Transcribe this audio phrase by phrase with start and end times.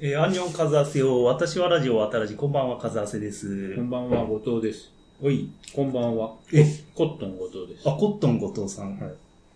[0.00, 1.24] えー、アンニョンカズアセよ。
[1.24, 2.36] 私はラジオ渡らじ。
[2.36, 3.82] こんばんは、カズアセですこ。
[3.82, 4.92] んばんは、後藤です。
[5.20, 5.50] おい。
[5.74, 6.36] こんばんは。
[6.52, 6.64] え？
[6.94, 7.88] コットン後藤です。
[7.88, 8.96] あ、コットン後藤さん。
[8.96, 9.10] はい。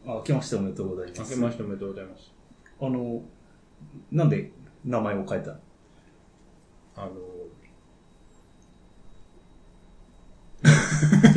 [0.05, 1.31] あ、明けましておめでとうございます。
[1.31, 2.33] 明けましておめでとうございます。
[2.81, 3.23] あの、
[4.11, 4.51] なんで
[4.85, 5.53] 名前を変えた？
[6.97, 7.13] あの、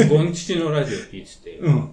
[0.09, 1.91] ゴンチのラジオ聞いてて、うん。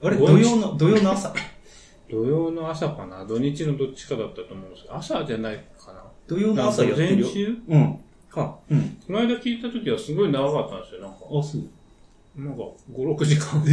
[0.00, 1.34] あれ、土曜の、土曜の朝？
[2.08, 3.26] 土曜の朝かな？
[3.26, 7.28] 土日のどっちかだったと思うんですけど、朝じゃないかな土曜の朝やってるよ？
[7.68, 7.98] うん。
[8.30, 8.56] か。
[8.70, 8.80] うん。
[9.06, 11.00] この間聞いた時はすごい長かったんですよ。
[11.00, 12.40] なんか、あ、そう。
[12.40, 12.62] なんか
[12.92, 13.64] 5、6時間。
[13.66, 13.72] え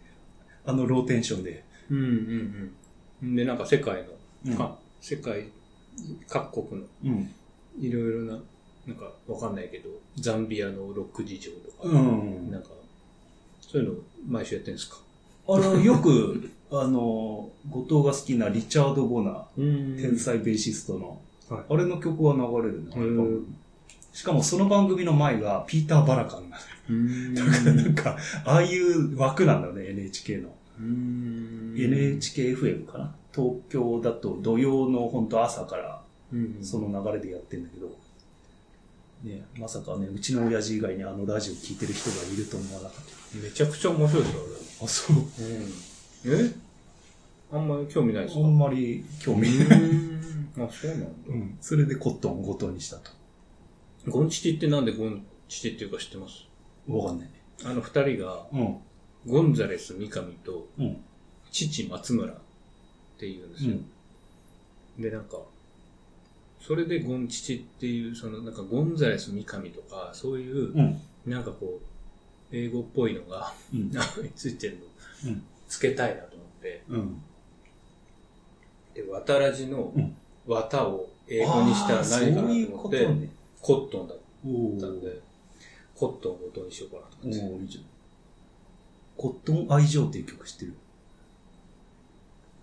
[0.64, 1.62] あのローテンションで。
[1.90, 2.72] うんうん
[3.22, 3.36] うん。
[3.36, 4.08] で、なんか世界の、
[4.46, 5.44] うんか世界
[6.28, 7.30] 各国のうん。
[7.78, 8.42] いろいろな、
[8.86, 12.50] なんかわかんないけど、ザンビアのロック事情とか、うん。
[12.50, 12.68] なんか、
[13.60, 13.94] そういうの
[14.26, 14.96] 毎週やってるんですか？
[15.48, 21.20] あの、よく、 あの、後藤が好きなリチャード・ボナうー、ん天才ベーシストの、
[21.52, 22.92] はいあれの曲は流れるね。
[24.12, 26.56] しかもその番組の前がピーター・バラカンな。
[26.56, 30.54] だからなんか、ああいう枠なんだよね、NHK の。
[30.78, 31.74] うん。
[31.76, 33.14] NHKFM かな？
[33.34, 36.58] 東京だと土曜の本当朝からうん。
[36.62, 37.86] その流れでやってんだけど、
[39.24, 44.40] ね、まさかね、うちの親父以外にあのラジオ聞いてる人がいると思わなかっめちゃくちゃ面白いですよ、
[44.80, 44.84] た。
[44.84, 45.16] あ、そう。
[46.26, 46.36] 俺。
[46.36, 46.46] うん。
[46.48, 46.54] え？
[47.52, 48.40] あんまり興味ないですか？
[48.44, 49.80] あんまり興味うない。
[50.60, 50.62] ん。
[50.64, 51.06] あ、そうなんだ。
[51.28, 51.56] うん。
[51.60, 53.10] それでコットンを後藤にしたと。
[54.08, 56.46] ゴンチティってなんでゴンチティっていうか知ってます？
[56.88, 57.30] わかんない。
[57.64, 58.76] あの二人が、うん。
[59.26, 60.96] ゴンザレス三上と、うん。
[61.50, 62.36] 父松村っ
[63.18, 63.76] ていうんですよ。
[64.98, 65.38] で、なんか、
[66.60, 71.00] それでゴンチチっていう、そのなんかゴンザレス三上とか、そういう、うん。
[71.26, 71.84] なんかこう、
[72.50, 73.90] 英語っぽいのが、うん。
[73.90, 74.78] 名前についてる
[75.24, 77.22] の、うんつけたいなと思って、うん。
[78.92, 83.28] で、渡らじのうん綿を英語にしたら何かなと思って、ういうことね。
[83.60, 85.20] コットンだっおたんで、
[85.94, 87.78] コットンを元にしようかなとお思って。
[89.16, 90.74] コットン愛情っていう曲知ってる？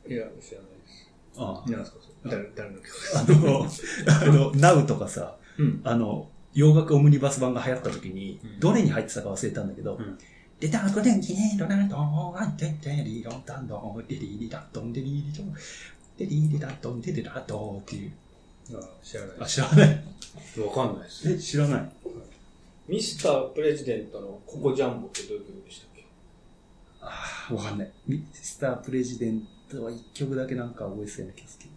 [0.07, 1.09] いや、知らないです。
[1.37, 2.31] あ何ですかそれ？
[2.31, 4.21] 誰誰の曲ですか？
[4.21, 5.81] あの、あの、ナウとかさ、うん。
[5.83, 10.17] あの、洋楽オムニバス版が流行った時にうん、どれに入ってたか忘れたんだけどうん、
[10.59, 15.53] でたこでんきねどなあんてんてりどんたんどん、でりりだんでりりどん、
[16.19, 18.11] でりりだっとんでりだっとんっていう。
[18.75, 20.03] あ知らないあ、知らない。
[20.57, 21.31] わかんないです。
[21.31, 21.89] え、知らない？
[22.87, 26.05] ミスタープレジデントのココジャンボってどういう曲でしたっけ？
[27.01, 27.91] あーわかんない。
[28.07, 31.71] ミスタープレジデントは一曲だけなんか覚えてたような気がするけど。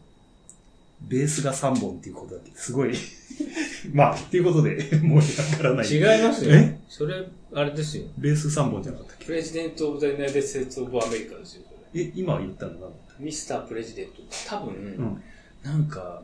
[1.08, 2.92] ベースが3本っていうことだけど、すごい。
[3.92, 5.24] まあ、っていうことで、 もうわ
[5.56, 5.86] からない。
[5.88, 6.78] 違いますよえ？
[6.88, 8.04] それ、あれですよ。
[8.18, 12.04] ベース3本じゃなかったっ President of the United States of America ですよ、それ。
[12.04, 12.86] けえ、今言ったのな
[13.22, 13.46] Mr.
[13.46, 15.22] President 多分、うん。
[15.62, 16.22] なんか、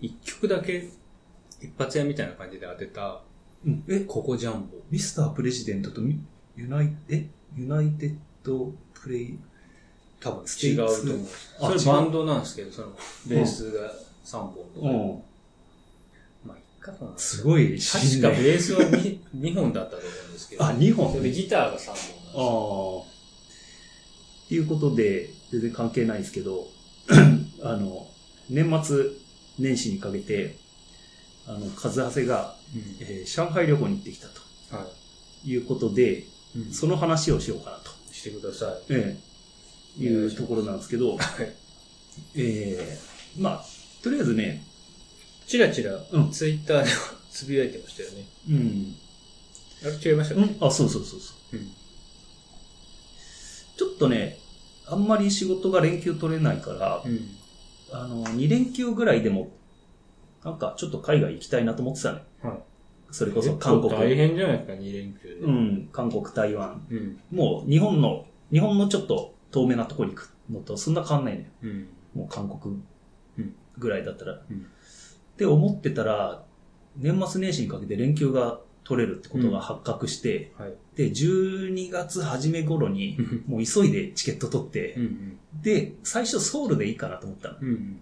[0.00, 0.88] 一曲だけ
[1.62, 3.22] 一発屋みたいな感じで当てた、
[3.64, 3.84] うん。
[3.88, 4.76] え、 Coco Jamboo。
[4.90, 5.14] Mr.
[5.14, 6.20] President とミ
[6.56, 7.26] ユナイえ？
[7.56, 9.38] ユナイテッドプレイ、
[10.20, 11.26] 多分違うとツ思う。
[11.78, 12.88] それバンドなんですけど、その、
[13.26, 13.90] ベースが
[14.24, 14.88] 3本とか。
[14.88, 15.22] うん。
[16.44, 17.12] まあ、いっかかな。
[17.16, 20.64] すごい確かベースは 2, 2本だったと思うんですけど。
[20.64, 22.02] あ、2本それでギターが3本なんです
[22.34, 23.04] あよ。
[23.04, 23.06] あ。
[24.44, 26.68] っていうことで、全然関係ないですけど、
[27.62, 28.08] あの、
[28.50, 29.04] 年末
[29.58, 30.56] 年始にかけて、
[31.46, 32.56] あの、カズハセが、
[33.00, 34.40] えー上海旅行に行ってきたと
[34.72, 34.78] うん。
[34.78, 34.86] は
[35.44, 36.24] いうことで、い。
[36.56, 38.92] うんその話をしようかなと、してください。
[38.94, 39.16] え
[40.00, 41.52] えいうところなんですけど、はい。
[42.34, 43.64] えーまあ、
[44.02, 44.64] とりあえずね、
[45.46, 46.96] チラチラうん、ツイッターでは
[47.30, 48.24] つぶやいてましたよね。
[48.50, 48.96] うん、
[49.84, 50.54] あれ違いましたっけ？
[50.60, 51.56] あ、そうそうそうそう。
[51.56, 51.70] うん。
[53.76, 54.38] ちょっとね、
[54.88, 57.20] あんまり仕事が連休取れないから、うん。
[57.92, 59.50] あの、2連休ぐらいでも、
[60.44, 62.22] なんかちょっと海外行きたいなと思ってたね。
[62.42, 62.58] はい。
[63.10, 63.92] それこそ韓国。
[63.92, 65.34] 大変じゃないですか、2連休で。
[65.34, 65.50] う。
[65.50, 66.86] ん、韓国、台湾。
[66.90, 67.20] うん。
[67.30, 71.50] もう日本の、日本のちょっと遠めなところに行くのとそんな変わんないね。
[71.62, 71.88] うん。
[72.14, 72.76] もう韓国
[73.38, 74.40] うんぐらいだったら。
[74.50, 74.66] うん
[75.36, 76.42] って思ってたら、
[76.96, 80.74] 年末年始にかけて連休が取れるってことが発覚して、はい。
[80.94, 83.18] で、12月初め頃に、
[83.48, 85.38] もう急いでチケット取って、うん。
[85.60, 87.56] で、最初ソウルでいいかなと思ったの。
[87.62, 88.00] うん。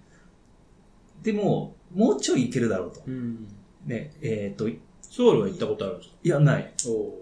[1.22, 3.02] でも、もうちょい行けるだろうと。
[3.06, 3.46] うん。
[3.86, 6.16] ね、えっ、と、いソウルは行ったことあるんですか？
[6.22, 6.72] や、ない。
[6.86, 7.14] お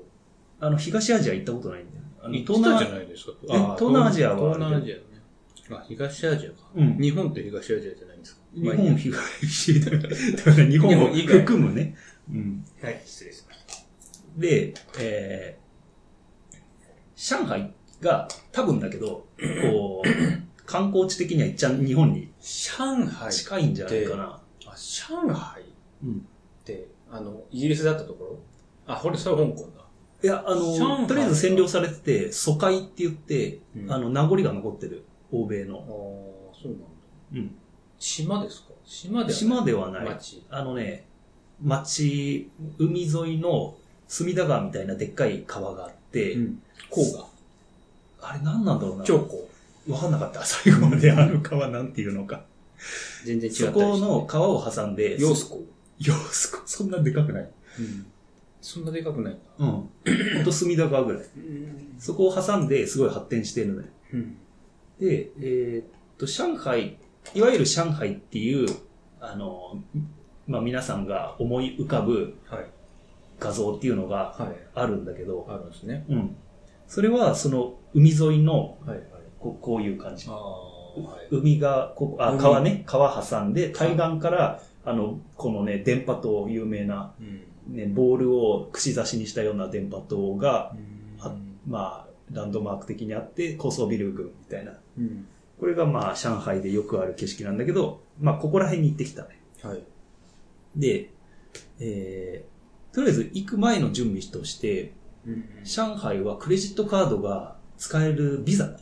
[0.58, 2.02] あの、東アジア行ったことないんだよ。
[2.24, 3.32] あの行ったじゃないですか？
[3.44, 5.02] え東南アジアは東南アジアね。
[5.70, 6.56] あ、東アジアか。
[6.74, 8.42] うん日本って東アジアじゃないんですか？
[8.54, 11.94] 日本、東アジア、だから日本を含むね。
[12.30, 12.64] うん。
[12.82, 13.41] はい、失礼しました。
[14.36, 19.26] で、えー、上海が多分だけど、
[19.62, 20.08] こう、
[20.66, 24.24] 観光地的には一ちゃん日本に上海近いんじゃないかな。
[24.24, 24.40] あ、
[24.70, 25.62] あ、上海
[26.02, 26.16] うん。
[26.18, 28.38] って、あの、イギリスだったところ？
[28.86, 29.82] あ、これ、それ香港だ。
[30.22, 35.04] いや、あの、とりあえず占領されてて、疎開って言って、うんあの、名残が残ってる。
[35.32, 35.76] 欧米ああの。、
[36.60, 36.86] そうなんだ。
[37.34, 37.54] うん。
[37.98, 38.68] 島ですか？
[38.84, 40.04] 島ではない島ではない。
[40.06, 40.44] 町。
[40.50, 41.06] あのね、
[41.60, 43.76] 町、海沿いの
[44.12, 46.62] 隅田川みたいなでっかい川があって、うん。
[46.90, 47.26] 黄河。
[48.20, 49.04] あれ何なんだろうな。
[49.04, 49.26] 長
[49.88, 49.90] 江。
[49.90, 50.44] わかんなかった。
[50.44, 52.44] 最後まであの川なんていうのか。
[53.24, 55.64] 全然違ったりしてそこの川を挟んで、ヨースコ。
[55.98, 56.60] ヨースコ。
[56.66, 57.50] そんなでかくない。
[57.78, 58.06] うん。
[58.60, 59.38] そんなでかくない。
[59.58, 59.66] うん。
[59.66, 59.90] ほん
[60.44, 61.22] と隅田川ぐらい。
[61.22, 61.94] うん。
[61.98, 63.88] そこを挟んですごい発展してるのよ。
[64.12, 64.36] うん。
[65.00, 65.86] で、えーっ
[66.18, 66.98] と、上海、
[67.34, 68.68] いわゆる上海っていう、
[69.20, 69.82] あの、
[70.46, 72.66] まあ皆さんが思い浮かぶはい。
[73.42, 74.56] 画像っていうのがはい。
[74.74, 76.04] あるんだけど、あるんですね。
[76.08, 76.36] うん。
[76.86, 78.96] それはその海沿いのはい。
[78.96, 79.02] はい。
[79.38, 80.28] こうこういう感じ。
[81.30, 87.76] 海が、ここあ、海川ね、川挟んで、対岸から、あの、このね、電波塔、有名な、うん。
[87.76, 90.74] ね、ボールを串刺しにしたような電波塔が、
[91.66, 94.72] まあ、ランドマーク的にあって、高層ビル群みたいな。
[94.98, 95.26] うん。
[95.58, 99.40] これがまあ、上海でよくある景色なんだけど、まあ、ここら辺に行ってきたね。
[99.62, 99.82] はい。
[100.76, 101.10] で、
[101.78, 102.51] えー、
[102.92, 104.92] とりあえず行く前の準備として、
[105.26, 105.44] うん。
[105.64, 108.76] 上海はクレジットカードが使えるビザ、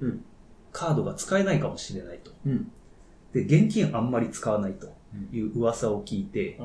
[0.00, 0.24] うん。
[0.72, 2.30] カードが使えないかもしれないと。
[2.46, 2.72] うん。
[3.32, 4.88] で、現金あんまり使わないと
[5.32, 6.58] いう噂を聞いて。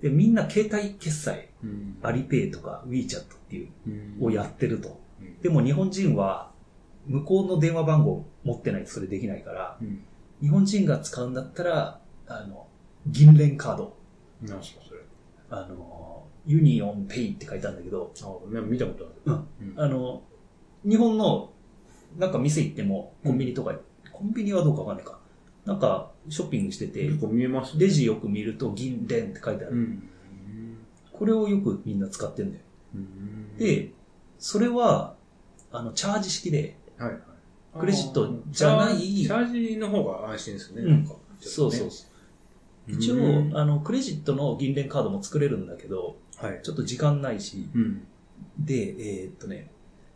[0.00, 1.98] で、みんな携帯決済、うん。
[2.02, 4.88] アリペイとか WeChat っていう、うんをやってると。
[4.88, 4.96] うん
[5.42, 6.50] でも日本人は、
[7.06, 10.04] 向こうの電話番号持ってないとそれできないから、うん。
[10.40, 12.66] 日本人が使うんだったら、あの、
[13.06, 13.96] 銀聯カード。
[15.50, 19.42] あの、 UnionPay って書いてあるんだけど、ああ、見たことある。
[19.60, 19.74] うん。
[19.76, 20.22] あの、
[20.84, 21.52] 日本の、
[22.18, 23.74] なんか店行っても、コンビニとか、
[24.12, 25.18] コンビニはどうかわかんないか。
[25.64, 27.84] なんか、ショッピングしてて、結構見えますね。
[27.84, 29.76] レジよく見ると銀聯って書いてある。
[29.76, 30.08] うん。
[31.12, 32.62] これをよくみんな使ってんだよ。
[32.94, 33.90] うん、で、
[34.38, 35.16] それは、
[35.72, 37.20] あの、チャージ式で、はいはい。
[37.78, 40.82] クレジットじゃないチャージの方が安心ですね。
[40.82, 41.88] うんなんかそうそう。
[42.88, 46.60] 一応、うんあの、クレジットの銀聯カードも作れるんだけど、はい。
[46.62, 48.06] ちょっと時間ないし、うん。
[48.58, 49.70] で、えーっとね、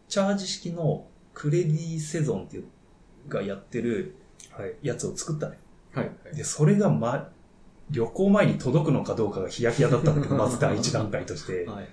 [0.09, 2.65] チャージ式のクレディセゾンっていう
[3.29, 4.17] がやってる
[4.53, 4.75] はい。
[4.83, 5.59] やつを作ったのよ。
[5.93, 6.05] はい。
[6.07, 7.31] はいで、それがま、
[7.91, 11.65] 旅行前に届くのかどうかがヒヤヒヤだったんだけど、 まず第一段階として。
[11.67, 11.89] はい。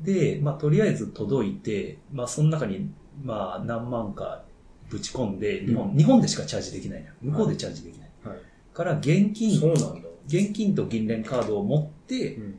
[0.00, 2.90] で、まあ、とりあえず届いて、まあ、その中に、
[3.22, 4.44] まあ、何万か
[4.88, 7.04] ぶち込んで、日本、うん日本でしかチャージできない。
[7.20, 8.02] 向こうでチャージできない。
[8.02, 8.11] はい。
[8.74, 10.08] から、現金、そうなんだ。
[10.26, 12.54] 現金と銀聯カードを持って、うん。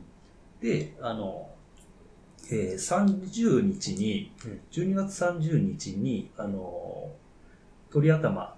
[0.60, 1.48] で、あの、
[2.50, 7.10] えー30日にうん、12月30日に、あの、
[7.90, 8.56] 鳥頭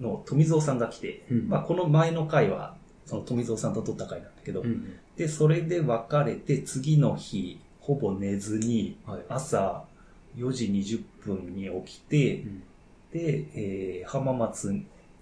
[0.00, 4.96] の富蔵さんが来て、うんまあ、この前の回は、その富蔵さんと撮った回なんだけど、うん。
[5.16, 9.22] で、それで別れて、次の日、ほぼ寝ずに、はい。
[9.28, 9.84] 朝
[10.36, 12.62] 4時20分に起きて、うん
[13.12, 14.72] で、えー浜松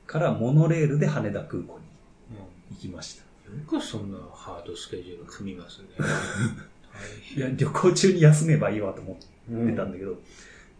[0.06, 2.36] からモノレールで羽田空港に
[2.70, 3.22] 行きました。
[3.22, 5.88] よくそんなハードスケジュール組みますね。
[7.36, 10.18] いや、旅行中に休めばいいわと思って大たんだけど、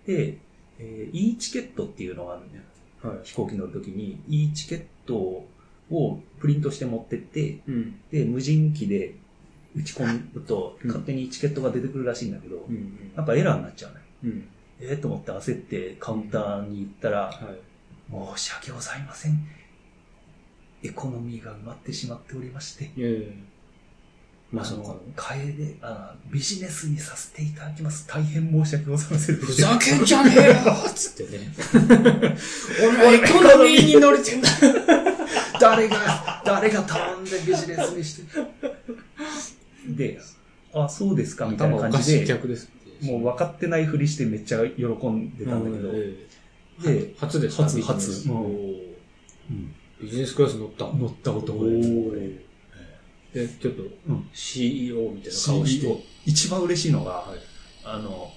[0.07, 0.39] で、
[0.79, 2.65] えー e チケットっていうのがあるんだよ。
[3.03, 3.19] はい。
[3.25, 8.01] 飛行機乗るときに e チケットをプリントして持ってって、うん。
[8.11, 9.15] で、無人機で
[9.77, 13.13] 打ち込むとうん勝手にチケットが出てくるらしいんだけど、うん。
[13.17, 14.05] なんかエラーになっちゃうのよ。
[14.25, 14.45] うん。
[14.81, 17.72] ええと思って焦ってカウンターに行ったら、はい。
[18.37, 19.39] 申し訳ございません。
[20.85, 23.29] エコノミーが埋まってしまっておりまして、いやいや
[24.53, 28.07] まあさかのの、替えであ、ビジネスにさせていただきます。
[28.07, 29.37] 大変申し訳ございません。
[29.37, 30.55] ふざけんじゃねえよ
[30.95, 31.55] つってね。
[32.83, 34.49] 俺はエコノミーに乗れてんだ
[35.59, 38.23] 誰が、誰が頼んでビジネスにして。
[39.89, 40.21] で、
[40.75, 42.35] あ、そうですか、みたいな感じで。
[43.03, 46.32] もう分かってないふりしてめっちゃ喜んでたんだけど、で
[46.81, 48.93] で、初ですか初ビジネス初
[50.01, 50.85] ビジネスクラス乗った。
[50.87, 52.39] 乗った男おで、ー。
[53.35, 54.29] で、ちょっとうん。
[54.33, 56.05] CEO みたいな顔して。
[56.27, 57.39] 一番嬉しいのが、はい。
[57.85, 58.33] あの、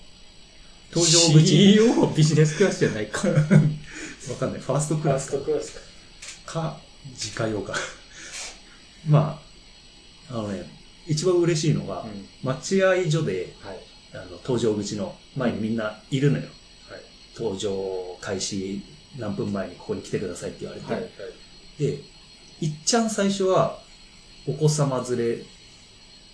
[0.92, 3.28] 搭乗口、CEO ビジネスクラスじゃないか。
[3.30, 4.62] わかんない。
[4.62, 5.38] ファーストクラスか。
[5.40, 5.80] クラス
[6.46, 6.80] か、
[7.12, 7.76] 自家用か。
[9.08, 9.42] ま
[10.30, 10.70] あ、あのね、
[11.08, 12.28] 一番嬉しいのが、うん。
[12.44, 13.80] 待合所で、はい。
[14.14, 16.44] あの、搭乗口の前にみんないるのよ。
[17.44, 17.54] はい。
[17.54, 18.82] 搭乗開始
[19.18, 20.92] 何分前にここに来てくださいって言われて。
[20.92, 21.02] はい。
[21.02, 21.12] はい。
[21.80, 22.00] で、
[22.62, 23.80] いっちゃん最初は、
[24.48, 25.44] お子様連れ、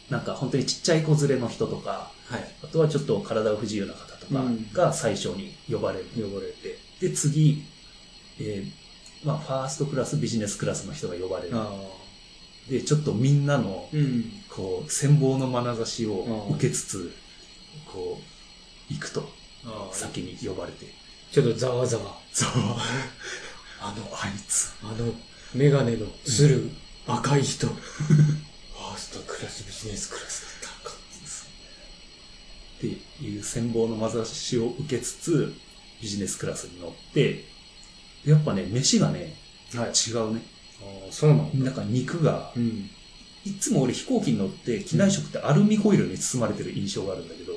[0.10, 2.56] なんか本当にちっちゃい子連れの人とか、はい。
[2.64, 6.06] あとはちょっと体不自由な方とかうんが最初に呼ばれる。
[6.16, 6.78] 呼ばれて。
[7.00, 7.64] で、次、
[8.40, 8.82] えー
[9.26, 11.56] まあ、ファーストクラス、ビジネスクラスの人が呼ばれる。
[11.56, 11.72] あ
[12.70, 14.32] で、ちょっとみんなの、うん。
[14.50, 17.12] こう、羨望の眼差しをうん受けつつ、
[17.86, 18.20] こ
[18.90, 19.30] う、行くと、
[19.92, 20.86] 先に呼ばれて。
[21.32, 22.18] ちょっとざわざわ。
[22.34, 22.50] そう。
[23.80, 24.74] あの、あいつ。
[24.84, 25.14] あの、
[25.54, 26.70] メガネのつる
[27.08, 27.68] 赤い人。
[27.72, 30.96] ファーストクラスビジネスクラスだったか。
[32.78, 35.54] っていう羨望の眼差しを受けつつ、
[36.02, 37.46] ビジネスクラスに乗って、
[38.26, 39.36] やっぱね、飯がね、
[39.74, 39.92] はい。
[39.92, 40.42] 違うね。
[40.82, 41.48] ああ、そうな。
[41.66, 42.90] なんか肉がう、ん。
[43.46, 47.54] いつも俺飛行機に乗って機内食ってアルミホイルに包まれてる印象があるんだけど、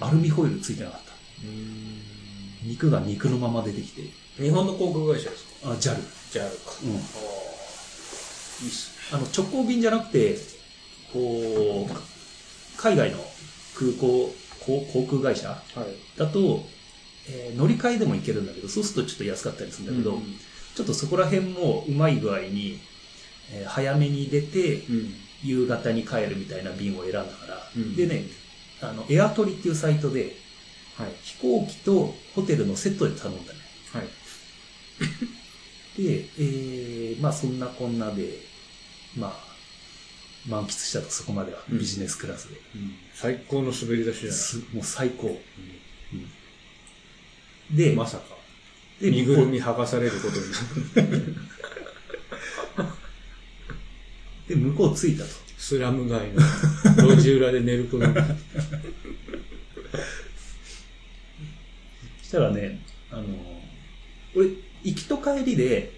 [0.00, 1.05] アルミホイルついてなかった。
[1.44, 2.68] うん。
[2.68, 4.02] 肉が肉のまま出てきて、
[4.42, 5.70] 日本の航空会社ですか？
[5.70, 5.96] あ、JAL。
[6.32, 6.72] じゃああるか。
[6.82, 6.90] うん。
[6.90, 7.00] いいっ
[8.72, 10.36] すあの、直行便じゃなくて、
[11.12, 13.18] こう、海外の
[13.78, 16.18] 空港、航航空会社はい。
[16.18, 16.64] だと、
[17.28, 20.36] えー乗り換えでも行けるんだけど、そうするとちょっと安かったりするんだけど、うん
[20.76, 22.78] ちょっとそこら辺もうまい具合に、
[23.50, 25.14] えー早めに出て、うん。
[25.42, 28.24] 夕方に帰るみたいな便を選んだから、うんでね、
[28.80, 30.32] あの、エアトリっていうサイトで、
[30.96, 31.12] はい。
[31.22, 33.58] 飛行機とホテルのセットで頼んだね。
[33.92, 34.08] はい。
[36.02, 38.40] で、えー、まあそんなこんなで、
[39.16, 39.46] まあ、
[40.48, 42.60] 満喫したとそこまではうんビジネスクラスで。
[43.14, 45.40] 最高の滑り出しじゃないすもう最高。
[47.70, 48.36] で、まさか。
[49.00, 50.42] で身ぐるみ剥がされることに
[50.94, 51.36] なる。
[54.48, 55.30] で、向こう着いたと。
[55.58, 56.40] スラム街の
[57.16, 58.36] 路地裏で寝ることになる。
[62.22, 63.24] そしたらね、あの、
[64.36, 64.50] 俺、
[64.84, 65.92] 行きと帰りで、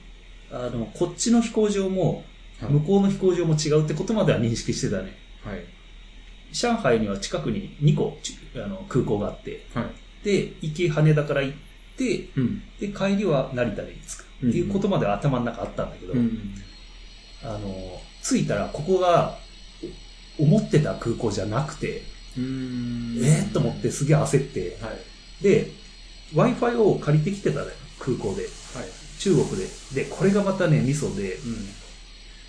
[0.50, 2.24] あの、こっちの飛行場も、
[2.60, 5.16] 向こうの飛行場も違うってことまでは認識してたね。
[5.44, 5.64] はい。
[6.52, 10.24] 上海には近くに2個ちあの空港があって、はい。
[10.24, 11.56] で、行き羽田から行っ
[11.96, 12.62] て、うん。
[12.78, 16.54] で、帰りは成田で着くっていうことまでは頭の中あったんだけど、うん。
[17.42, 19.38] あの、着いたらここが、
[20.38, 22.02] お思ってた空港じゃなくて、
[22.38, 25.42] うんえー、と思ってすげえ焦って、はい。
[25.42, 25.81] で、
[26.34, 28.42] Wi-Fi を借りてきてたのよ、空港で。
[28.42, 28.48] はい。
[29.18, 29.68] 中国で。
[29.94, 31.68] で、これがまたね、ミソで、うん。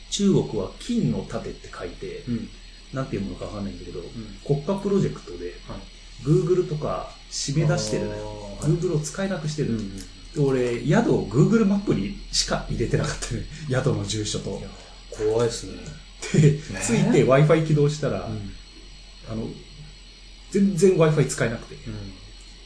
[0.10, 2.50] 中国は金の盾って書いて、うん。
[2.94, 4.04] なんていうものかわかんないんだけど、ん
[4.46, 6.24] 国家プロジェクトで、はい。
[6.24, 8.58] Google とか締め出してるのよ。
[8.62, 9.78] Google を使えなくしてる。
[10.38, 13.44] 俺、宿を Google マップにしか入れてなかったね。
[13.70, 14.62] 宿の住所と。
[15.10, 15.74] 怖いですね。
[16.34, 18.54] で、ついて Wi-Fi 起動したら、うん。
[19.30, 19.48] あの、
[20.52, 21.76] 全然 Wi-Fi 使えなくて。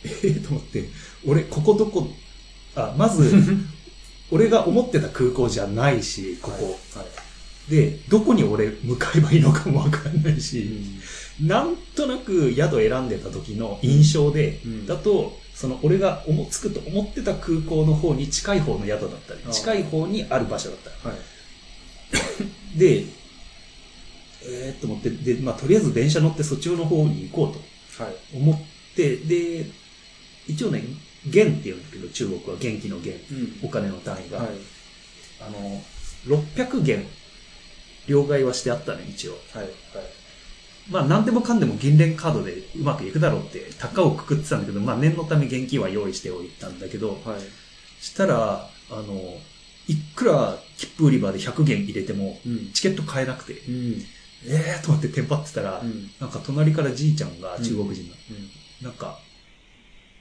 [0.04, 0.88] えーと思って、
[1.26, 2.08] 俺、ここどこ、
[2.76, 3.34] あ、まず、
[4.30, 6.80] 俺が思ってた空港じゃないし、ここ。
[7.00, 7.72] はい。
[7.72, 10.60] で、どこに俺向かえばいいのかもわかんないうし、
[11.42, 11.48] ん。
[11.48, 21.10] なんとなく宿選んでた時の印象で、うんだと、その俺が思つくと思ってた空港の方に近い方の宿だったり近い方にある場所だった。
[21.10, 21.18] はい。
[22.78, 23.06] で、
[24.44, 28.16] えー、と思って、で、まあ、とりあえず電車乗ってそっちの方に行こうとはい。
[28.36, 29.66] 思って、で、
[30.48, 30.84] 一応ね、
[31.30, 33.60] 元って言うんだけど、中国は元気の元、うん。
[33.64, 34.48] お金の単位が、はい。
[35.42, 35.82] あの、
[36.26, 37.06] 600元、
[38.08, 39.34] 両替はしてあったね、一応。
[39.54, 39.64] はい。
[39.64, 39.72] はい。
[40.90, 47.42] まあ、何でもかんでも銀聯カードでうまくいくだろうって、高をくくってたんだけど、まあ、念のため現金は用意しておいたんだけど、はい。
[48.02, 49.38] したら、あの、
[49.88, 52.72] いくら切符売り場で100元入れても、うん。
[52.72, 54.02] チケット買えなくて、うん。
[54.46, 56.10] えーと思ってテンパってたら、うん。
[56.20, 58.16] なんか隣からじいちゃんが中国人の、
[58.82, 59.20] なんか、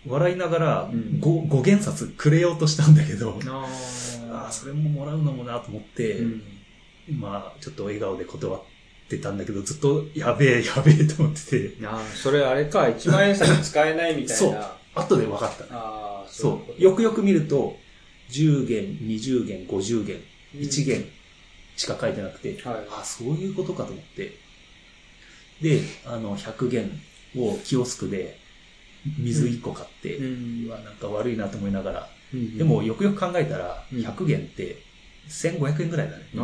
[0.09, 3.67] 笑いながらうん 5, 5元札くれようとしたんだけど、あ
[4.31, 6.43] ああ、それももらうのもなと思って、うん。
[7.21, 8.63] まあ、ちょっと笑顔で断っ
[9.09, 14.77] てたんだけど、ずっとやべえ、やべえと思ってて、ああ、それあれか、一万円札使えないみたいそうな。
[14.95, 15.71] 後で分かったね。
[15.73, 16.83] ああ、そう。
[16.83, 17.77] よくよく見ると、
[18.31, 20.21] 10元、20元、50元、
[20.55, 21.05] 1元
[21.77, 24.33] しか書いてなくて、はいあ、そういうことかと思って。
[25.61, 26.91] で、あの、100元
[27.37, 28.39] をキオスクで
[29.19, 34.83] 水1個買って、うんなんか悪いなと思いながら、うんでも、よくよく考えたら、うん100元って
[35.29, 36.25] 1500円ぐらいだね。
[36.39, 36.43] ああ、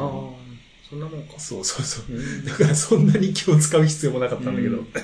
[0.88, 1.38] そんなもんか。
[1.38, 2.14] そうそうそう。
[2.14, 4.78] うんだからそんなに気を使う必要もなかったんだけど。
[4.78, 4.88] うん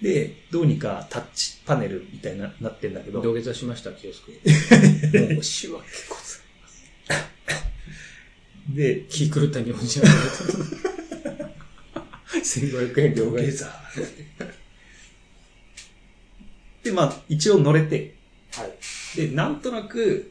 [0.00, 4.32] で、どうにかタッチパネルみたいな、なってんだけど、土下座しました、キオスク。
[4.42, 7.20] 申し訳ござい
[8.70, 9.28] ま で、せん。
[9.28, 10.06] 気狂った日本人は。
[12.32, 13.30] 1500円両替。
[13.30, 13.80] 土下座。
[16.82, 18.14] で、まあ、一応乗れて、
[18.52, 18.72] はい。
[19.16, 20.30] で、なんとなく、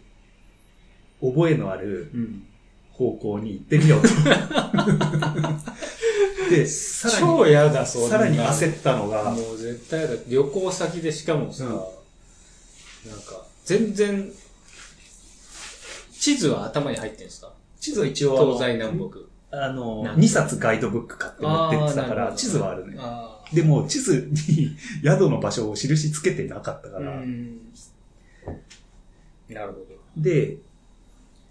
[1.22, 2.44] 覚えのあるうん。
[2.92, 4.10] 方向に行ってみようと。
[6.50, 10.14] で、さらに、超嫌だ、そんなさらに焦ったのが、もう絶対だ。
[10.28, 11.70] 旅行先でしかもさ、うん
[13.10, 14.30] なんか、全然、
[16.20, 17.54] 地図は頭に入ってんですか？
[17.80, 19.20] 地図は一応東西南北。
[19.52, 22.98] あの、なん2冊ガイドブック買って持ってってたから、あーなるほど地図はあるね。
[23.00, 27.00] あでも、地図に宿の場所を印つけてなかったかあ。
[27.00, 27.60] ら、うん。
[29.50, 29.80] なるほ
[30.18, 30.58] で、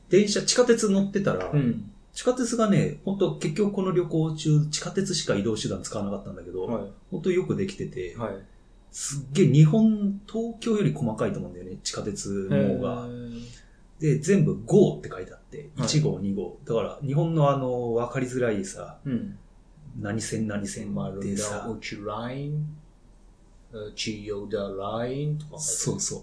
[0.08, 1.52] 電車、地下鉄乗ってたら、ど。
[1.52, 1.90] うん。
[2.12, 8.16] 地下鉄がね、本当結局この旅行中、地下鉄しか移動手段使わなかったんだけど、は本当よくできてて、い。
[8.16, 8.32] はい。
[8.90, 13.06] すっげえ日本、東京より細かいと思うんだよね、地下鉄網が。
[14.00, 16.58] で、全部5って書いてあって、はい1号、2号。
[16.64, 19.38] だから、日本のあの、わかりづらいさ、うん。
[20.00, 22.76] 何線何線ってさ、うちライン、
[23.94, 25.58] 千代田ラインとか。
[25.58, 26.22] そうそう。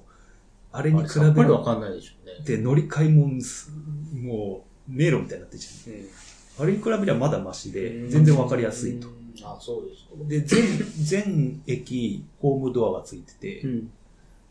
[0.72, 2.45] ああれに比べべるるわかんないでしょうね。
[2.45, 3.72] で、乗り換えもす、
[4.13, 6.63] もう、迷路みたいになってるじゃん。
[6.63, 9.07] あれに比べればまだマシで、全然わかりやすいと。。
[9.43, 10.10] あ、そうですか。
[10.27, 13.91] で、全、全駅、ホームドアがついてて、ん。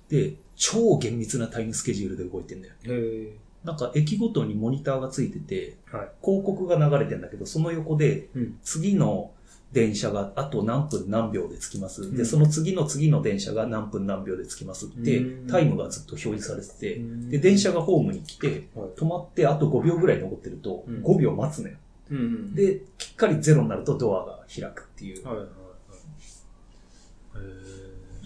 [0.08, 2.74] で、超厳密なタイムスケジュールで動いてんだよ。
[2.84, 5.96] へなんか駅ごとにモニターがついてて、え。
[5.96, 6.08] はい。
[6.22, 8.58] 広告が流れてんだけど、その横で、うん。
[8.62, 9.30] 次の
[9.74, 12.12] 電車があと何分何秒で着きます。
[12.12, 21.76] で、うんその次の次の電車が何分何秒で着きますってうん、タイムがずっと表示されてて、うんで、電車がホームに来て、はい止まってあと5秒ぐらい残ってると、うん5秒待つのよ。
[22.10, 25.26] うんうん、で、きっかりゼロになるとドアが開くっていう。
[25.26, 25.54] はいはいはい。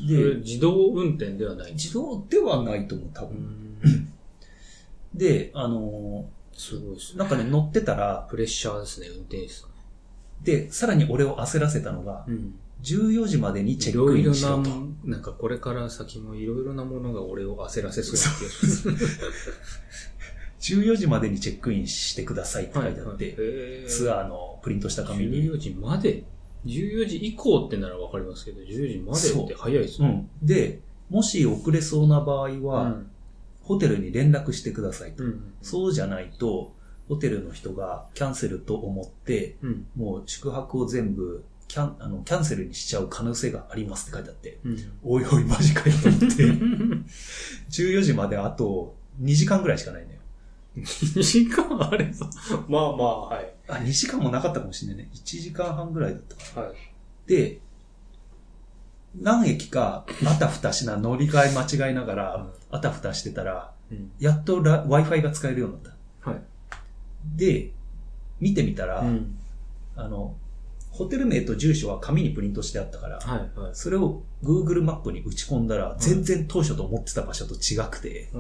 [0.05, 4.13] へで自動運転ではない自動ではないと思う、多う分。
[5.17, 5.19] ん。
[5.19, 7.19] で、あのすごいですね。
[7.19, 9.71] ーなんかね、乗ってたら、プレッシャーですね、運転手さん。
[10.45, 12.55] で、さらに俺を焦らせたのが、うん。
[12.83, 14.71] 14時までにチいェックイろいろなンしろと。、
[15.05, 19.19] なんかこれから先もいろいろなものが俺を焦らせそうな気がします。
[20.75, 23.35] 14時までにチェックインしてくださいって書いてあって、
[23.89, 25.45] ツーアーのプリントした紙に。
[25.45, 26.25] 14時まで
[26.67, 30.29] ?14 時以降ってならわかりますけど、14時までって早いですね。
[30.41, 30.47] うん。
[30.47, 33.11] で、もし遅れそうな場合は、うん。
[33.69, 35.23] ホテルに連絡してくださいと。
[35.23, 35.53] うん。
[35.61, 36.73] そうじゃないと、
[37.07, 39.87] ホテルの人がキャンセルと思って、うん。
[39.95, 44.93] もう宿泊を全部キャンあのキャンセルにしちゃう可能性がありますって書いてあって、うん。
[45.05, 46.27] おいおいマジかよと思って、
[47.69, 50.19] 14時まであと2時間ぐらいしかないのよ。
[50.79, 52.31] 2時間あれば。
[52.69, 53.53] まあまあ、はい。
[53.69, 55.11] あ、2時間もなかったかもしれないね。
[55.13, 56.67] 1時間半ぐらいだったかな。
[56.69, 56.77] はい。
[57.27, 57.61] で、
[59.17, 64.11] 何駅か、あたふたしな、乗り換え間違いながら、あたふたしてたら、うん。
[64.19, 65.93] やっとラ Wi-Fi が使えるようになっ
[66.23, 66.31] た。
[66.31, 66.43] はい。
[67.37, 67.71] で、
[68.41, 69.39] 見てみたら、うん。
[69.97, 70.37] あの、
[70.91, 73.61] ホテル名と住所は紙にプリントしてあったから、はい。
[73.61, 73.71] はい。
[73.73, 78.31] それを Google マップに打ち込んだら、全然当初と思ってた場所と違くて、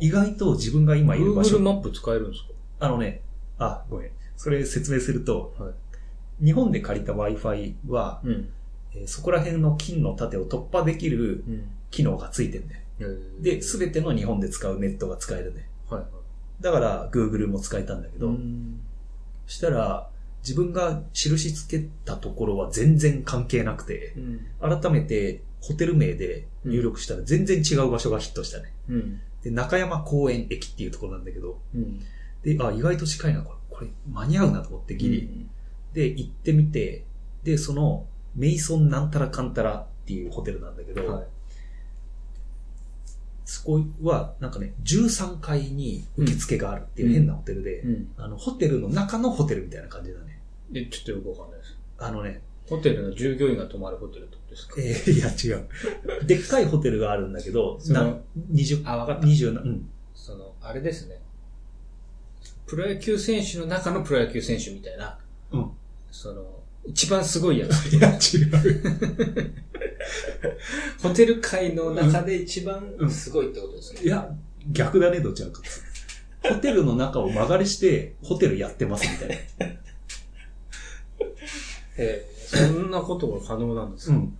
[0.00, 2.44] 意外と自分が今いる場 Google 所、マップ使えるんです
[2.80, 3.22] あのね、
[3.58, 4.10] あ、ごめん。
[4.36, 5.74] それ説明すると、かはい。
[6.44, 8.48] 日本で借りた Wi-Fi は、うん。
[8.94, 11.68] えーそこら辺の金の盾を突破できるうん。
[11.90, 12.80] 機能がついてんだよ。
[13.40, 15.68] で、すべての日本で使うネットが使えるね。
[15.88, 16.10] はいはい。
[16.60, 18.80] だから、Google も使えたんだけど、うん
[19.46, 20.08] したら、
[20.42, 24.80] 自分が印つけたところは全然関係なくて、うん。
[24.80, 28.72] 改めてホテル名で入力したら全然違う場所がヒットしたね。
[28.88, 29.20] うん。
[29.42, 32.00] で、中山公園駅っていうところなんだけど、うん。
[32.42, 35.46] で、あ、意外と近いな、これ、これ間に合うなと思ってギリ。
[35.92, 37.04] で、行ってみて、
[37.42, 41.26] で、その、メイソンなんたらかんたらっていうホテルなんだけど、はい。
[43.44, 48.08] そこは、なんかね、13階に受付があるっていう変なホテルで、うん。
[48.16, 50.40] あの、ホテルの中のホテルみたいな感じだね。
[50.74, 51.76] え、ちょっとよくわかんないです。
[51.98, 54.74] あのね、ホテルの従業員が泊まるホテルってことですか？
[54.78, 56.26] えーいや違う。
[56.26, 58.16] でっかいホテルがあるんだけど、な
[58.50, 59.26] 20、あ、わかった。
[59.26, 59.88] 20な、うん。
[60.14, 61.20] その、あれですね。
[62.66, 65.18] プロ野球選手の中のプロ野球選手みたいな、
[65.52, 65.70] うん。
[66.10, 66.53] その、
[66.86, 67.94] 一番すごいやつ。
[67.94, 69.52] いや、違う。
[71.02, 74.00] ホテル界の中で一う番んすごいってことですね。
[74.02, 74.28] いや、
[74.70, 75.62] 逆だね、どちらか。
[76.42, 79.66] ホテルの中を間借りして、ホテルやってますみたいな。
[81.96, 84.14] えーそんなことが可能なんですか？
[84.14, 84.38] うん。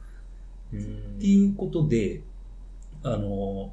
[0.75, 2.23] うんっていうことで、
[3.03, 3.73] あの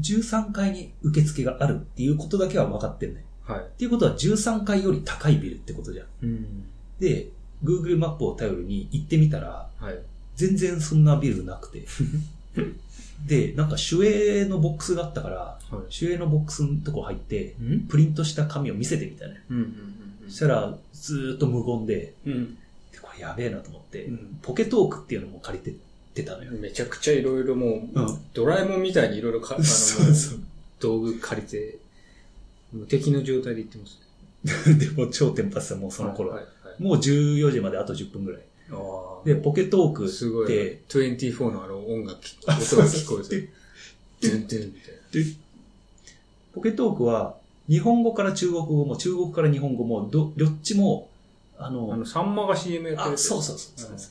[0.00, 3.24] ー、13階に受付があるっていうことだけは分かってんね。
[3.44, 3.60] はい。
[3.60, 6.06] っていうことは13階より高いビルってことじゃん。
[6.22, 6.64] うん。
[6.98, 7.28] で、
[7.64, 9.98] Google マップを頼りに行ってみたら、はい。
[10.36, 11.84] 全然そんなビルなくて。
[13.26, 17.54] で、なんか守衛のボックスがあったから、は守衛のボックスのとこ入って、
[17.88, 19.42] プリントした紙を見せてみたね。
[19.50, 19.94] うんうん
[20.26, 22.56] そしたら、ずーっと無言で、うん
[22.92, 25.74] でこれやべえなと思って、うんポケトークっていうのも借りてっ
[26.14, 26.52] てたのよ。
[26.52, 30.40] めちゃくちゃいろいろもう、うんドラえもんみたいにいろいろか、あの、そうそう。
[30.80, 31.78] 道具借りて、
[32.72, 33.98] 無敵の状態で行ってます。
[34.78, 36.30] でも超テンパってた、もうその頃。
[36.30, 36.42] はい。
[36.42, 38.42] はいもう14時まであと10分ぐらい。
[39.24, 40.44] で、ポケトークすごい。
[40.44, 43.50] って、24のあの音楽、あ音が聞こえてでる。
[44.20, 45.36] ドゥンドゥンみたいで
[46.54, 47.36] ポケトークは、
[47.68, 51.08] 日本語から中国語も、中国から日本語も、ど、どっちも、
[51.58, 54.08] あの、あの、サンマが CM やってるあ、そうそうそうそ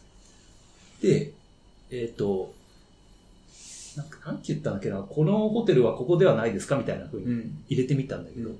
[1.02, 1.32] う、で、
[1.92, 2.54] えっ、と、
[3.96, 7.64] なんか、なんて言ったんだっけな、このホテルはここではないですかみたいな風にうん。
[7.70, 8.60] 入れてみたんだけど、ううん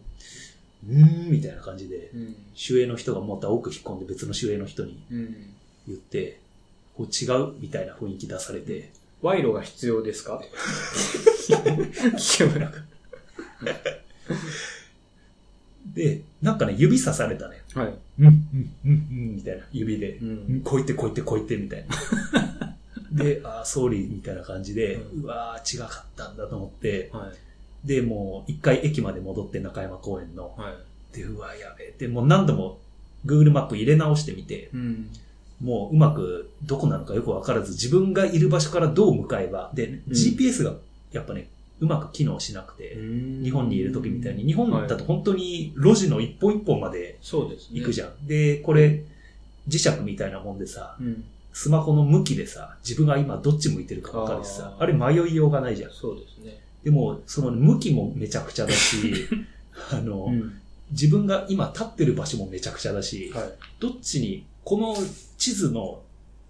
[0.92, 2.36] ーん、みたいな感じで、うん。
[2.70, 5.36] 守衛の人がまた奥引っ込んで別の守衛の人にうん。
[5.88, 6.40] 言って、
[6.96, 8.92] こう違うみたいな雰囲気出されて、
[9.22, 10.42] 賄賂が必要ですか？
[11.48, 12.84] 聞けばなかっ
[15.94, 17.62] で、なんかね、指さされたね。
[17.74, 17.82] た。
[17.82, 17.94] はい。
[18.20, 18.34] うん、うん、
[18.86, 21.96] うん、うん、みたいな指で、ううん、こう言ってこう言ってこう言ってみたいな。
[23.12, 27.32] で、あー、ソーリーみたいな感じで、ううわー、違かったんだと思って、はい。
[27.84, 30.72] で、もう一回駅まで戻って中山公園の、は
[31.14, 31.16] い。
[31.16, 32.80] で、うわ、やべえって、もう何度も
[33.26, 35.10] Google マップ入れ直してみて、うん。
[35.62, 40.76] もううまくどこなのかよくわからず、自分がいる場所からどう向かえば、で、GPS が
[41.12, 41.48] やっぱね、
[41.80, 42.98] うまく機能しなくて、
[43.44, 47.18] 日本にいる時みたいに、日本だと本当に路地の一本一本まで。
[47.72, 48.28] 行くじゃん。
[48.28, 49.04] で、これ、
[49.68, 51.24] 磁石みたいなもんでさ、うん。
[51.54, 55.92] スマホの向きでさ、自分が今どっち向いてるか分かるしさ、あれ迷いようがないじゃん。
[55.92, 56.63] そうですね。
[56.84, 59.28] でも、その向きもめちゃくちゃだし、
[59.92, 60.60] あの、ん。
[60.92, 63.52] 自分が今立ってる場所もめちゃくちゃだし、はい。
[63.80, 64.96] どっちに、この
[65.38, 66.04] 地図の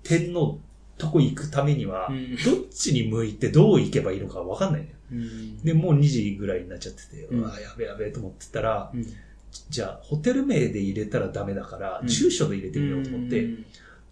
[0.03, 0.59] 点の
[0.97, 4.97] とこ行くためには、んどっちに向いてどう行けばいいのか分かんないんだよ。
[5.11, 9.05] うんで、もう2時ぐらいになっちゃってて、うんうわやべやべと思ってたら、うん
[9.69, 13.47] じゃあ、ホテル名で入れたらダメだから、うん住所で入れてみようと思って、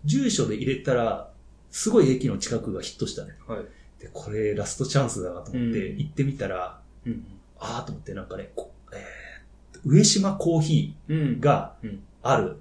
[0.06, 1.32] 住所で入れたら、
[1.72, 3.36] すごい駅の近くがヒットしたね。
[3.48, 3.60] はい。
[4.02, 7.26] で、これラストチャンスだなと思って、うん行ってみたら、うん。
[7.60, 11.40] あーと思ってなんかね、こえー上島コーヒうんー。
[11.40, 12.58] がうんある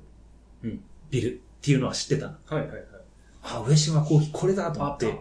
[0.62, 2.33] うんビルっていうのは知ってたの。
[2.46, 2.85] はいはいはい。
[3.42, 5.18] あ、上島コーヒーこれだと思って、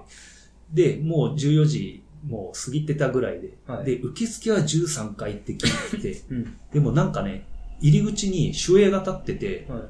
[0.74, 6.58] で、もう14時もう過ぎてたぐらいで、はいで、受付は13階って聞いてて、うん。
[6.74, 7.46] でもなんかね、
[7.82, 9.82] 入り口に守衛が立ってて、は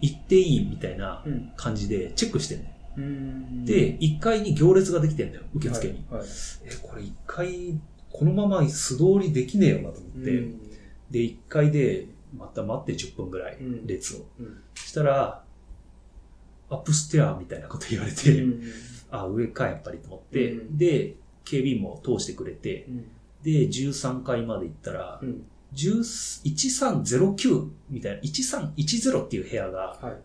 [0.00, 1.52] 行っていいみたいなうん。
[1.56, 2.75] 感じでチェックしてんね。
[2.96, 3.64] うん。
[3.64, 6.04] で、1階に行列ができてんだよ、受付に。
[6.10, 6.20] はい。
[6.20, 6.28] はい。
[6.64, 7.80] え、これ1階、
[8.10, 10.58] このまま素通りできねえよなと思って、うん。
[11.10, 12.06] で、1階で、
[12.36, 13.86] また待って10分ぐらい、うん。
[13.86, 14.26] 列を。
[14.38, 14.62] うん。
[14.74, 15.44] したら、
[16.68, 18.62] アップステアみたいなこと言われて、うん。
[19.10, 20.78] あ、上か、やっぱりと思って、うん。
[20.78, 23.04] で、警備員も通してくれて、うん。
[23.42, 25.44] で、13階まで行ったら、うん。
[25.74, 25.98] 10
[26.54, 30.16] 1309みたいな、1310っていう部屋が、はい。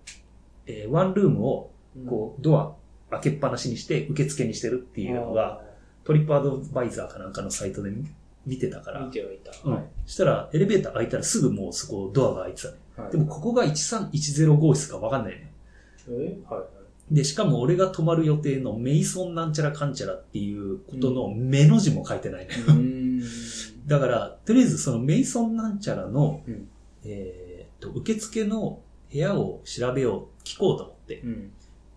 [0.67, 1.71] えーワンルームを、
[2.07, 2.75] こう、ドア
[3.11, 5.61] 開けっぱなしにして、受付にしてるっていうのが、
[6.03, 8.05] トリップアドバイザーかなんかのサイトで見
[8.45, 9.51] 見てたから、見てはいた。
[9.69, 9.83] うん。
[10.05, 12.75] したら、エレベーター開いたらすぐもうそこドアが開いてたね。
[12.97, 15.51] はいでも、ここが1310号室かわかんないね。
[16.09, 16.37] え？
[16.49, 16.59] は
[17.11, 17.15] い。
[17.15, 22.55] で、しかも俺が泊まる予定のメイソンなんちゃらかんちゃらっていうことの目の字も書いてないね。
[22.67, 23.21] うん。
[23.85, 26.67] だから、とりあえずそのメイソンなんちゃらの、うん
[27.03, 31.21] えーっと、受付の部屋を調べよう、聞こうと思って。
[31.21, 31.51] うん。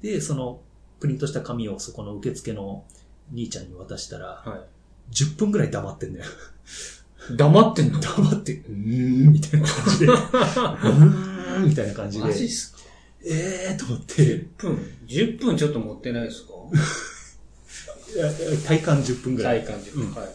[0.05, 0.61] で、その
[1.01, 2.85] プリントした紙をそこの受付の
[3.33, 4.65] 兄ちゃんに渡したら、は
[5.11, 6.27] 10分ぐらい黙ってんだよ。
[6.27, 7.37] い。
[7.39, 8.01] 黙ってんの？
[8.01, 8.73] 黙って、うー
[9.31, 12.81] ん、みたいな感じで、うーん、みたいな感じで、マジっすか？
[13.27, 16.53] えーと思って、?10 分 ?10 分ちょっと持ってないですか？
[18.15, 18.31] いや
[18.67, 19.65] 体感10分ぐらい。
[19.65, 20.23] 体感10うん分。
[20.23, 20.35] はい。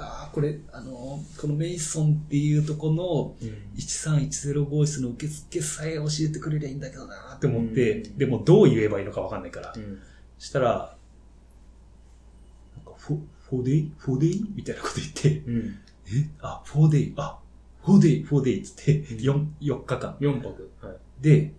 [0.00, 3.34] ああ、これ、あのー、このメイソンっていうとこの
[3.76, 9.72] 1310号室の受付さえ教えてくれりゃいいんだけどなーって思って、うんでもどう言えばいいのかわかんないから。
[9.76, 10.00] うん。
[10.38, 10.96] したら、
[12.76, 13.92] なんか、フォ、フォデイ？
[13.98, 14.46] フォデイ？
[14.54, 15.78] みたいなこと言って、うん。
[16.06, 16.30] え？
[16.40, 17.38] あ、フォーデイ、あ、
[17.84, 18.60] フォーデイ、フォーデイ？
[18.60, 20.16] っつって、うん4、4日間。
[20.20, 20.70] 4泊。
[20.80, 20.96] はい。
[21.20, 21.52] で、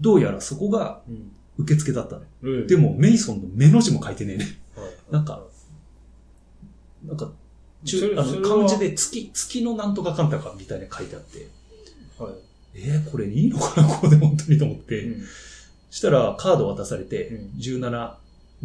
[0.00, 1.32] どうやらそこがうん。
[1.58, 2.26] 受付だったのよ。
[2.42, 4.44] うんで、も、メイソンの目の字も書いてねえね。
[4.76, 5.44] はいなんか、
[7.04, 7.32] なんか、あ
[7.86, 11.48] の、漢字で月、月のなんとかかんたかみたいな書いてあって、
[12.18, 12.32] はい。
[12.74, 13.88] えー、これいいのかな？
[13.88, 15.04] ここで本当にと思って。
[15.04, 15.24] うん。
[15.90, 18.14] したら、カード渡されて、うん17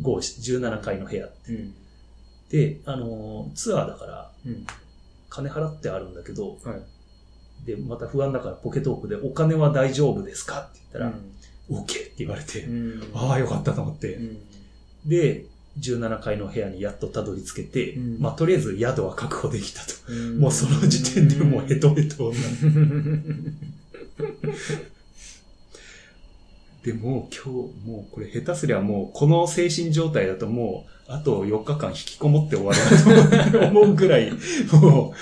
[0.01, 1.29] 号室、17階の部屋。
[1.49, 1.73] うん。
[2.49, 4.67] で、あのーツアーだから、うん。
[5.29, 7.65] 金払ってあるんだけど、はい。
[7.65, 10.69] で、また不安だからポケトークで、お金は大丈夫ですか？
[10.69, 11.31] って言ったら、うん
[11.67, 13.03] OK って言われて、うん。
[13.15, 14.13] ああ、よかったと思って。
[14.13, 14.37] うん。
[15.07, 15.45] で、
[15.79, 19.93] 17階の部屋にやっとたどり着けて、うんまあ、とりあえず宿は確保できたと。
[20.09, 22.35] うんもうその時点でもうヘトヘトな。
[26.83, 27.49] でも今日、
[27.89, 34.31] もうこれ下手すりゃもうこの精神状態だともうあと4日間引きこもって終わるなと思うぐらい、
[34.71, 35.13] もう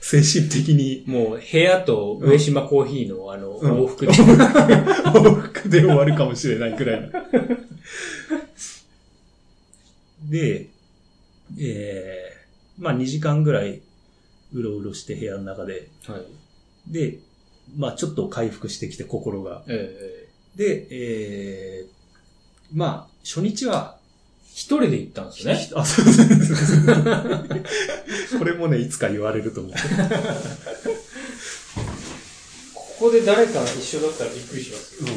[0.00, 4.12] 精神的にもう部屋と上島コーヒーのあの、うん往復で。
[4.16, 7.08] 往復で終わるかもしれないくらいの。
[10.30, 10.70] で、
[11.58, 13.82] えー、まあ2時間ぐらい
[14.52, 15.90] うろうろして部屋の中で。
[16.06, 16.24] はい。
[16.92, 17.18] で、
[17.76, 19.64] まあちょっと回復してきて心が。
[19.68, 21.88] ええで、えー、
[22.76, 23.98] まあ初日は、
[24.52, 25.70] 一人で行ったんですね。
[25.76, 26.26] あ、そうそう。
[28.38, 29.74] これもね、いつか言われると思う。
[32.74, 35.08] ここで誰か一緒だったらびっくりしますよ。
[35.08, 35.10] う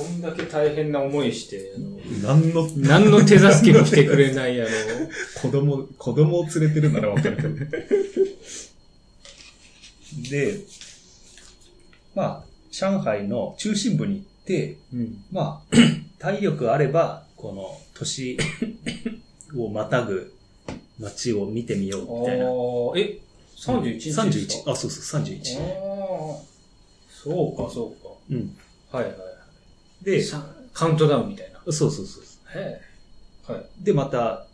[0.00, 1.72] こんだけ大変な思いして。
[2.22, 4.70] 何の、何の手助けもしてくれない、あの、
[5.42, 7.48] 子供、子供を連れてるならわかるけど。
[10.30, 10.60] で、
[12.14, 15.22] まあ、上海の中心部に行って、うん。
[15.30, 15.76] まあ、
[16.18, 18.38] 体力あれば、この年
[19.54, 20.32] をまたぐ
[20.98, 22.46] 街を見てみようみたいな。
[22.46, 22.52] ああ、
[22.96, 23.18] え、
[23.58, 24.72] 31日ですか？31。
[24.72, 25.58] あ、そうそう、31。
[25.58, 26.42] ああ、
[27.10, 28.10] そうか、そうか。
[28.30, 28.56] うん。
[28.90, 29.29] はいはいは
[30.02, 30.22] で、
[30.72, 31.60] カウントダウンみたいな。
[31.72, 32.24] そうそうそう。
[33.52, 33.66] はい。
[33.80, 34.46] で、また、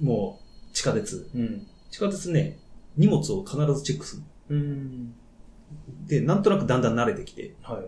[0.00, 0.40] も
[0.70, 1.28] う、地下鉄。
[1.34, 1.66] うん。
[1.90, 2.58] 地下鉄ね、
[2.96, 4.22] 荷物を必ずチェックする。
[4.50, 5.14] うん。
[6.06, 7.86] で、なんとなくだんだん慣れてきて、はい。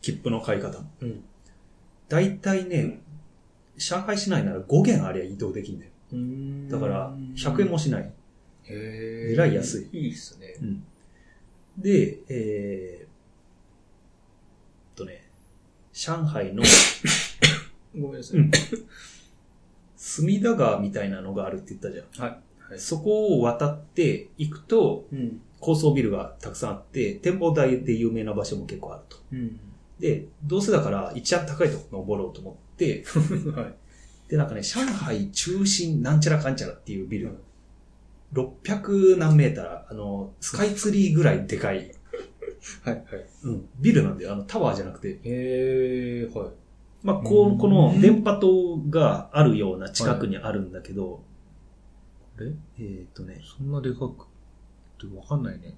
[0.00, 0.90] 切符の買い方も。
[1.00, 1.24] うん。
[2.08, 3.00] 大体ね、
[3.76, 5.90] 上海市内なら5軒ありゃ移動できんだよ。
[6.12, 8.02] うんだから、100円もしない。
[8.02, 8.08] へ
[9.30, 9.32] え。
[9.32, 10.56] えらい安いいいっすね。
[10.60, 10.84] うん。
[11.78, 13.06] で、え
[15.92, 16.62] 上海の
[17.98, 18.38] ごめんなさい。
[18.38, 18.50] うん
[20.04, 22.26] 隅田川みたいなのがあるって言ったじゃん。
[22.26, 22.38] はい。
[22.70, 22.78] はい。
[22.80, 25.40] そこを渡って行くと、うん。
[25.60, 29.18] 高層ビルがたくさんあって、展望台で有名な場所も結構あると。
[29.32, 29.60] うん。
[30.00, 33.04] で、どうせだから一番高いとこ登ろうと思って、
[33.54, 33.74] はい。
[34.28, 37.30] で、なんかね、上海中心なんちゃらかんちゃらっていうビル、
[38.32, 41.94] 600何メーター、あの、スカイツリーぐらいでかい、
[42.84, 42.94] はい。
[42.94, 43.04] はい。
[43.44, 46.50] うん、ビルなんで、あの、タワーじゃなくて、へえ、はい。
[47.02, 51.22] まあ、こうんう、この電波塔があるような近くにあるんだけど、
[52.40, 55.74] ええっ、とね、そんなでかくってわかんないね。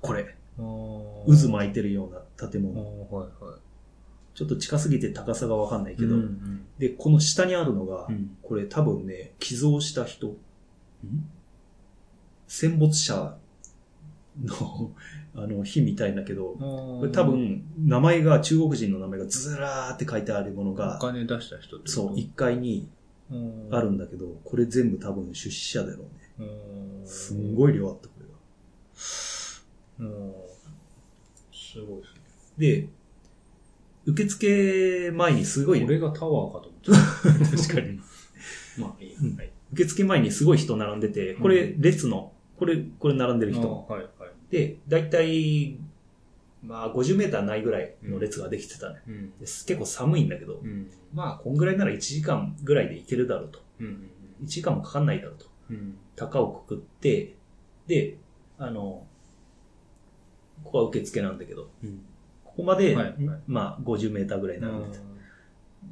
[0.00, 0.36] これ。
[0.56, 2.80] 渦巻いてるような建あ物。
[3.10, 3.60] あ、はいはい。
[4.34, 8.36] ちょっと近すぎて高さがわかんないけど、うんで、この下にあるのが、うん。
[8.42, 11.30] これ多分ね、寄贈した人、うん
[12.52, 13.36] 戦没者
[14.42, 14.90] の、
[15.42, 22.88] あの、日みたいだけど、ここれ多、分、名前が、中国人の名前がずらーって書いてあるものおが、金出した人ってそう、1階に
[23.30, 26.04] うんあるんだけど、これ全部多分出資者だろ
[26.38, 26.48] うね。
[27.00, 30.12] うんすんごい量あった、これが。
[30.12, 30.32] うん
[31.52, 32.20] すごいですね。
[32.58, 32.88] で、
[34.06, 36.98] 受付前にすごい、俺がタワーかと思
[37.38, 37.98] って 確かに。
[37.98, 38.04] た。
[38.82, 39.16] まあいいや。
[39.22, 39.50] うんはい。
[39.72, 43.86] 受付前にすごい人並んでて、これ列の、これ、これ並んでる人。
[43.88, 44.06] はい。
[44.50, 45.78] で、だいたい、
[46.62, 49.00] まあ50メーターないぐらいの列ができてたね。
[49.06, 49.32] うん。
[49.40, 50.90] 結構寒いんだけど、うん。
[51.14, 53.60] まあこんぐらいなら1時間ぐらいで行けるだろうと。
[53.80, 54.10] うん。
[54.42, 55.46] 1時間もかかんないだろうと。
[55.70, 55.96] うん。
[56.16, 57.36] 高をくくって、
[57.86, 58.18] で、
[58.58, 59.06] あの、
[60.64, 62.02] ここは受付なんだけど、うん。
[62.44, 64.98] ここまで、はいはいまあ50メーターぐらい並んで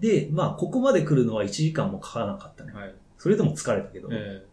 [0.00, 2.74] で、まあここまで来るのは1時間もかからなかったねん。
[2.74, 2.94] はい。
[3.16, 4.44] それでも疲れたけど、え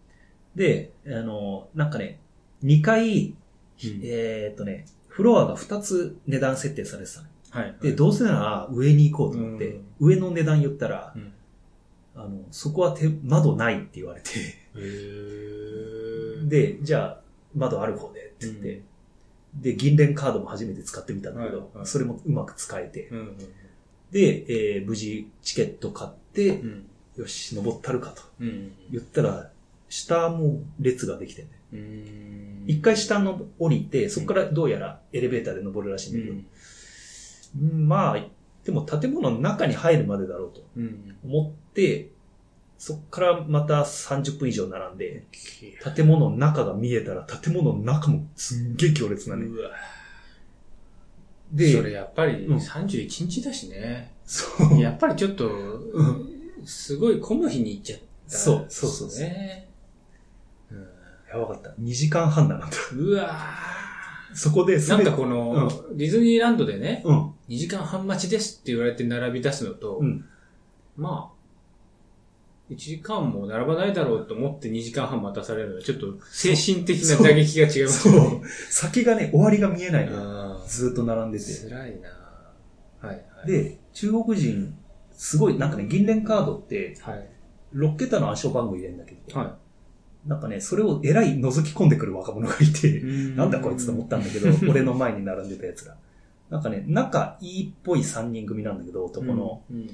[0.55, 2.19] で、あの、なんかね、
[2.63, 3.35] 2回、
[3.83, 7.27] ええーっとね、フロアが2つ値段設定されてたね。
[7.51, 7.75] はい。
[7.81, 11.33] で、どうせなら上に行こうと思って、上の値段言ったら、うん。
[12.15, 14.29] あの、そこは手窓ないって言われて。
[16.47, 17.21] で、じゃあ、
[17.55, 18.81] 窓ある方でって言って、
[19.55, 23.19] で、銀聯カードも初めて使ってみたんだけど、はいはいそれもうまく使えて、うん。
[23.19, 23.37] うん。
[24.11, 26.85] で、えー無事チケット買って、うん。
[27.17, 28.73] よし、登ったるかとうん。
[28.91, 29.49] 言ったら、
[29.87, 31.47] 下も列ができてね。
[31.73, 32.63] うん。
[32.67, 36.35] 一回下の降りて、そこからどうやらエレベーターで登るらしいんだけど、う
[37.75, 38.25] んまあ、
[38.63, 41.15] でも建物の中に入るまでだろうとうん。
[41.23, 42.09] 思って、
[42.77, 45.23] そこからまた30分以上並んで、
[45.95, 49.45] 建物の中が見えたら、建物の中もすんげえ強烈なね。
[51.51, 54.11] で、それやっぱりうん31日だしね。
[54.25, 54.79] そう。
[54.79, 58.35] やっぱりちょっと、んすごい混む日に行っちゃった。
[58.37, 59.64] そうそうそうそうね。
[61.35, 61.69] やばかった。
[61.81, 62.77] 2時間半だなんだ。
[62.93, 63.75] うんうわ
[64.33, 67.33] そこで、ーなんかこの、ディズニーランドでね、うん。
[67.47, 70.25] 2時間半待ちですって言われて並び出すのと、うん。
[70.97, 78.41] まあ、1時間も並ばないだろうと思って2時間半待たされるのは、ちょっと精神的な打撃が違いますね。
[78.43, 78.47] う。
[78.69, 80.59] 先がね、終わりが見えないの。
[80.67, 81.45] ずーっと並んでて。
[81.69, 82.09] 辛いな
[83.07, 84.77] はいはい。、で、中国人、
[85.13, 87.29] すごい、なんかね、銀聯カードって、はい。
[87.73, 89.57] 6桁の暗証番号入れるんだけど、は
[90.25, 93.03] なんかね、それをえらい覗き込んでくる若者がいて、い。
[93.35, 95.95] なんだこいつと思ったんだけど、 俺の前に並んでたやつら。
[96.49, 99.61] なんかね、仲いいっぽい3人組なんだけど、男の。
[99.69, 99.87] うん。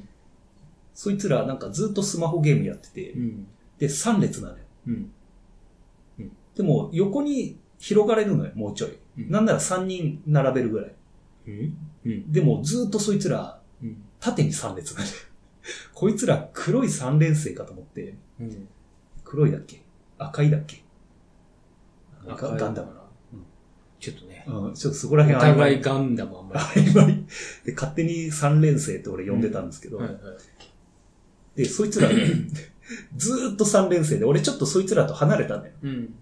[0.94, 3.48] そいつらなんかずっとスマホゲームやっててう、ん。
[3.78, 4.64] で、3列なのよ。
[4.88, 5.12] うん。
[6.56, 8.90] でも、横に広がれるのよ、もうちょい。
[9.18, 10.96] うんなんなら3人並べるぐらい。
[11.48, 12.32] うんうん。
[12.32, 13.98] でも、ずーっとそいつら、うん。
[14.20, 15.12] 縦に3列なんで。
[15.94, 18.68] こいつら黒い3連星かと思って、うん。
[19.24, 19.81] 黒いだっけ？
[20.26, 20.84] 赤いだっけ？
[22.28, 22.90] 赤いガガンダム。
[22.90, 23.02] うん
[24.00, 24.44] ちょっとね。
[24.48, 26.82] うん、ちょっとそこらお辺曖昧互いガンダムあんまり。
[26.82, 27.24] 曖昧
[27.66, 30.18] で、勝手に3連星って俺呼んでたんですけど、はいはい。
[31.56, 32.16] で、そいつらね、
[33.16, 35.74] ずーっと3連星で、俺ちょっとそいつらと離れたんだよ。
[35.84, 36.16] うん。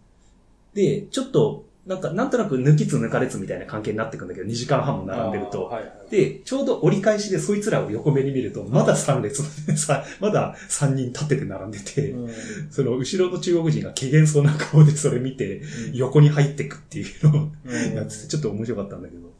[0.73, 5.65] で、ちょっと、なんか、なんとなく抜きつ抜かれつみたいな関係になってくんだけど、2時間半も並んでると。
[5.65, 6.11] はいはい。
[6.11, 9.43] で、ちょうど折り返しでそいつらを横目に見ると、まだ3列、
[9.77, 12.29] さ まだ3人立ってて並んでて、うん
[12.69, 15.61] その後ろの中国人が怪げそうな顔でそれ見て、
[15.93, 19.31] 横に入ってくっていうのをうんやってて、ちょっと面白かったんだけど。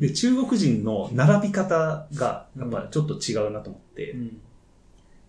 [0.00, 4.36] で、中国人の並び方が、やっぱちょっと違うなと思って、うん。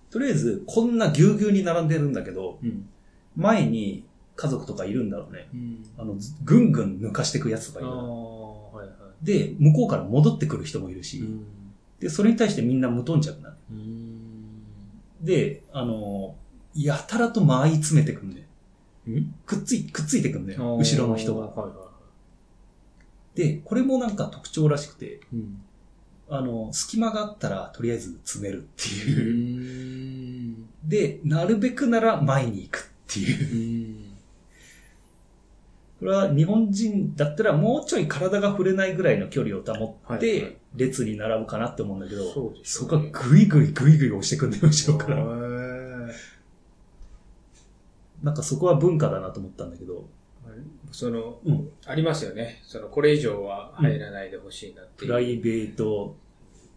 [0.09, 2.89] とりあえず、こんなぎゅうぎゅうに並んでるんだけど、うん。
[3.35, 4.05] 前に
[4.37, 5.49] 家族とかいるんだろうね。
[5.53, 5.85] うん。
[5.97, 8.71] あの、ずぐんぐん抜かしてくやつとかいるの。
[8.73, 11.21] はいはで、向こうから戻ってくる人もいるし、い。
[11.21, 11.43] うん。
[11.99, 13.55] で、それに対してみんな無頓着なの。
[13.71, 14.61] うん。
[15.21, 16.35] で、あの、
[16.75, 18.45] やたらと間合い詰めてくんだよ。
[19.07, 19.33] うん？
[19.45, 20.77] くっつい、くっついてくんだよ。
[20.77, 21.47] 後ろの人が。
[21.47, 21.87] はいは
[23.33, 25.21] で、これもなんか特徴らしくて。
[26.29, 30.57] あの、隙間があったらとりあえず詰めるってういう。
[30.57, 30.69] ん。
[30.83, 33.96] で、なるべくなら前に行くっていう。
[36.01, 36.07] うん。
[36.07, 45.17] これは日本人だったらもうちょい体が触れないぐらいの距離を保っはいはいて、列に並ぶかなって思うんだけど、そうですそこがグイグイグイグイ押してくんだよ、後ろから。
[45.17, 45.17] へ
[48.23, 52.61] なんかそこは文化だなと思ったんだけど、ーその、うんありますよね。
[52.63, 55.07] その、これ以上は入らないでほしいなっていう。
[55.07, 56.15] プライベート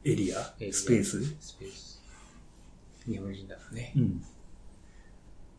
[0.05, 2.03] エリアエリアスペーススペース。
[3.07, 3.93] 日本人だからね。
[3.97, 4.23] うん。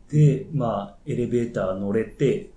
[0.08, 2.50] で、まあ、エレベーター乗れて、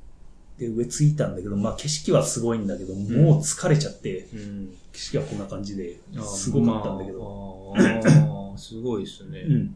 [0.57, 4.73] で、上着いたんだけど、まあ、景色はすごいんだけど、もう疲れちゃって、うん。
[4.93, 7.73] 景色はこんな感じで、すごかったんだけど、ど。
[7.75, 9.41] あーあー、すごいですね。
[9.41, 9.75] うん。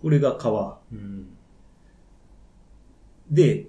[0.00, 0.78] これが川。
[0.92, 1.26] うん。
[3.30, 3.66] で、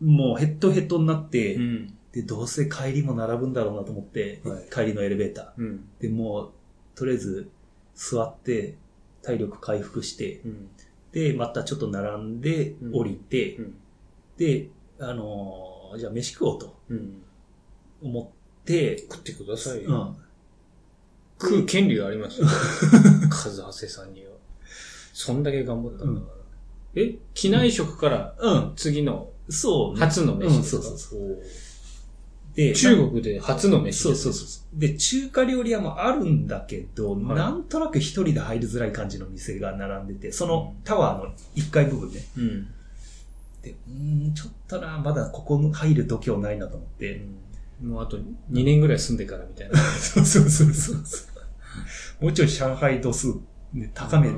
[0.00, 1.94] もうヘッドヘッドになって、うん。
[2.12, 5.88] で、どうせ帰りも並ぶんだろうなと思って、はい帰りのエレベータうん。
[5.98, 6.02] ー。
[6.02, 6.50] で、もう、
[6.94, 7.48] とりあえず
[7.94, 8.76] 座って、
[9.22, 10.68] 体力回復して、うん。
[11.12, 13.74] で、またちょっと並んでうん降りて、うん。
[14.36, 17.22] で、あのーじゃあ飯食おうとうん。
[18.02, 19.90] 思って、食ってくださいよ。
[19.90, 20.16] うん。
[21.40, 22.46] 食う権利がありますよ。
[23.30, 24.32] カズハセさんには。
[25.12, 26.32] そんだけ頑張ったんだから。
[27.02, 27.16] え？
[27.34, 28.72] 機内食からうん。
[28.76, 30.00] 次のそう、ね。
[30.04, 31.38] 初の飯ですか、うんそうそう
[32.54, 34.78] で、中国で初の飯そうですそうそうそう。
[34.78, 42.20] で、中華料理屋もあるんだけど、はいなんとなく一人で入りづらい感じの店が並んでて、そのタワーの1階部分ね。
[42.36, 42.68] うん。
[43.62, 47.22] で、うーん、ちょっとな、まだここ入る度胸ないなと思って。
[47.82, 49.76] もうあと2年ぐらい住んでからみたいな。
[49.98, 50.96] そうそうそうそう。
[52.20, 53.34] もうちょい上海度数、
[53.72, 54.28] ね、高め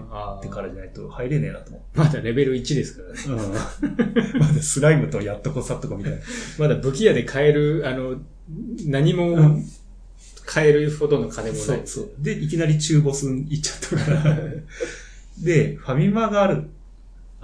[0.40, 1.98] てからじゃないと入れねえなと思って。
[1.98, 3.42] まだレベル1ですからね。
[3.44, 4.40] うん。
[4.40, 6.18] まだスライムとやっとこさっとこみたいな。
[6.58, 8.16] まだ武器屋で買える、あの、
[8.86, 9.64] 何もうん
[10.46, 12.10] 買えるほどの金もないそうそう。
[12.18, 14.36] で、いきなり中ボス行っちゃったから。
[15.42, 16.64] で、ファミマがある。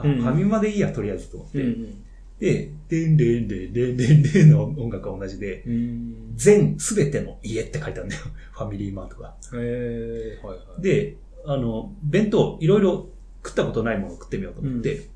[0.00, 1.62] あ、うんファミマでいいや、とりあえずと思って。
[1.62, 2.04] うん
[2.40, 5.72] で、でんでんでんでんでんでんの音楽が同じで、うん。
[5.72, 6.32] うん。
[6.36, 8.22] 全、すべての家って書いてあるんだよ。
[8.52, 9.36] ファミリーマートが。
[9.52, 10.82] えー、はいはい。
[10.82, 13.10] で、あの、弁当、いろいろ
[13.44, 15.06] 食ったことないものを食ってみようと思って、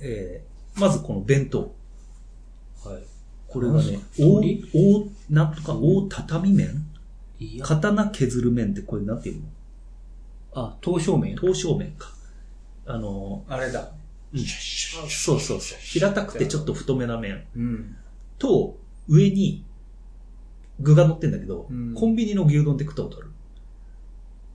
[0.00, 1.74] えー、まずこの弁当。
[2.84, 3.02] はい。
[3.48, 4.40] これがね、大、
[4.72, 6.86] 大、なんとか、大畳麺？
[7.60, 9.42] 刀削る麺ってこれなんていうの？
[10.52, 11.34] あ、刀削麺？
[11.34, 12.12] 刀削麺か。
[12.92, 13.92] あの、あれだ。
[14.32, 15.78] うん、そうそうそう。
[15.80, 17.96] 平たくてちょっと太めな麺うん。
[18.38, 18.76] と、
[19.08, 19.64] 上に
[20.80, 23.30] 具が乗ってんだけど、うんコンビニの牛丼って食ったことある？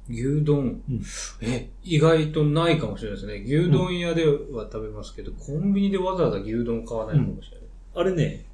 [0.08, 1.04] 牛丼、うん
[1.42, 3.44] え、意外とないかもしれないですね。
[3.46, 7.68] 牛丼屋では食べますけど、コンビニでわざわざ牛丼買わないかもしれない。
[7.96, 8.46] あれね、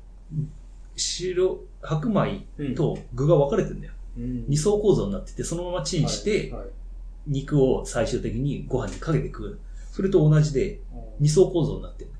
[0.95, 3.93] 白、白米うんと具が分かれてるんだよ。
[4.17, 6.69] うん二層構造になってて、そのままチンして、はいはい
[7.27, 9.59] 肉を最終的にご飯にかけて食う。
[9.91, 10.79] それと同じで、
[11.19, 12.11] 二層構造になってる。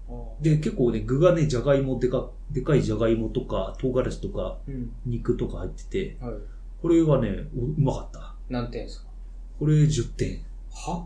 [0.42, 4.92] で、結構ね、具がね、じゃがいも、でか、でかいじゃがいもとか、唐辛子とか、うん。
[5.06, 6.34] 肉とか入ってて、はい。
[6.82, 8.36] これはね、ううまかった。
[8.50, 9.08] 何点ですか？
[9.60, 10.44] これ10点。
[10.74, 11.06] は？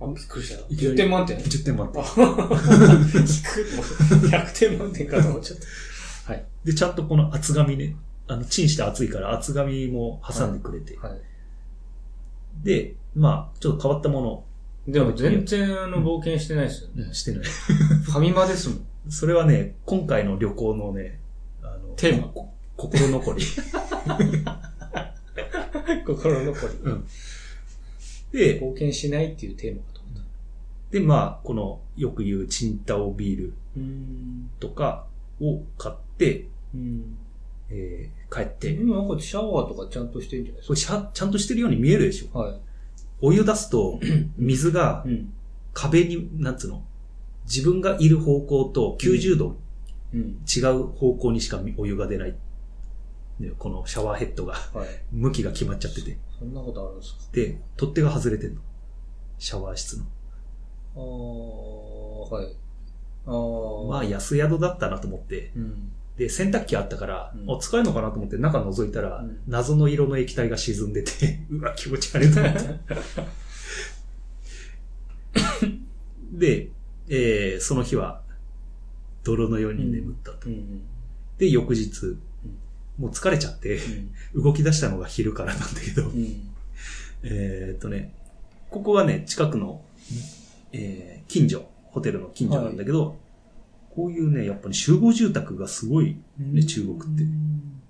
[0.00, 0.64] あ、びっくりした。
[0.72, 2.02] いきなり10点満点？10点満点。
[2.02, 5.58] 100点満点かと思っちゃっ
[6.26, 6.32] た。
[6.32, 6.44] はい。
[6.64, 7.96] で、ちゃんとこの厚紙ね、
[8.28, 10.96] あの、チンして熱いから厚紙も挟んでくれて。
[10.98, 11.20] はい。
[12.62, 14.46] で、まあ、ちょっと変わったも
[14.86, 17.06] でも全然あの冒険してないですよね。
[17.06, 17.44] のしてない。
[18.04, 18.86] ファミマですもん。
[19.08, 21.18] それはね、今回の旅行のね、
[21.96, 23.44] テーマこ心残り。
[26.06, 26.74] 心残り。
[26.82, 27.06] うん
[28.32, 30.22] で、貢献しないっていうテーマかと思った。
[30.90, 34.50] で、まあ、この、よく言うチンタオビールうん。
[34.58, 35.06] とか
[35.40, 37.16] を買って、うん。
[37.70, 42.40] えー帰って、今なんかシャワーとかちゃんとしてるんじゃないですこれしゃちゃんとしてるように見えるでしょか。
[42.40, 42.60] はい。
[43.26, 43.98] お湯出すと、
[44.36, 45.32] 水がうん。
[45.72, 46.84] 壁に、なんつうの？
[47.46, 49.56] 自分がいる方向と90度
[50.12, 50.38] うん。
[50.46, 52.36] 違う方向にしかお湯が出ない。
[53.40, 54.88] ねこのシャワーヘッドが、はい。
[55.10, 56.18] 向きが決まっちゃってて。
[56.38, 57.18] そんなことあるんですか？
[57.32, 58.60] で、取っ手が外れてんの。
[59.38, 60.04] シャワー室の。
[60.96, 62.56] ああ、はい。
[63.26, 63.88] ああ。
[63.88, 65.50] まあ、安宿だったなと思って。
[65.56, 65.92] うん。
[66.16, 72.60] で、洗濯機あったから、うんあ使えるのかなと思って中覗いたら、うん謎の色の液体が沈んでて、うわ、 気持ち悪いと思って。
[76.32, 76.68] で、
[77.08, 78.22] えーその日は、
[79.24, 80.48] 泥のように眠ったと。
[80.48, 80.82] うん。
[81.38, 82.16] で、翌日、
[82.98, 83.80] もう疲れちゃって、
[84.34, 86.52] 動き出したのが昼からなんだけど、うん。
[87.22, 88.14] えーっとね、
[88.70, 89.84] ここはね、近くの、
[90.72, 93.16] えー近所、ホテルの近所なんだけど、
[93.94, 97.24] こういうね、やっぱり集合住宅がすごい、ね中国って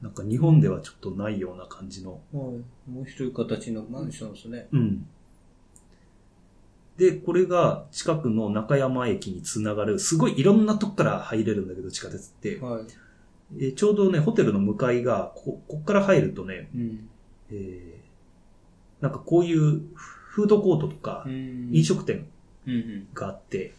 [0.02, 2.62] なんか日本ではちょっとないような感じの、はい。
[2.90, 4.68] 面白い形のマンションですね。
[4.72, 5.06] うん。
[6.98, 12.58] で、これが近くの中山駅につながる、すごいいろんなとこから入れるんだけど、地下鉄って。
[12.60, 12.84] はい。
[13.58, 17.08] えーちょうどね、ホテルの向かいが、こ、こっから入るとね、うん。
[17.50, 18.04] えー
[19.00, 22.26] なんかこういうフードコートとか、飲食店
[22.66, 23.06] うん。
[23.14, 23.72] があって、うん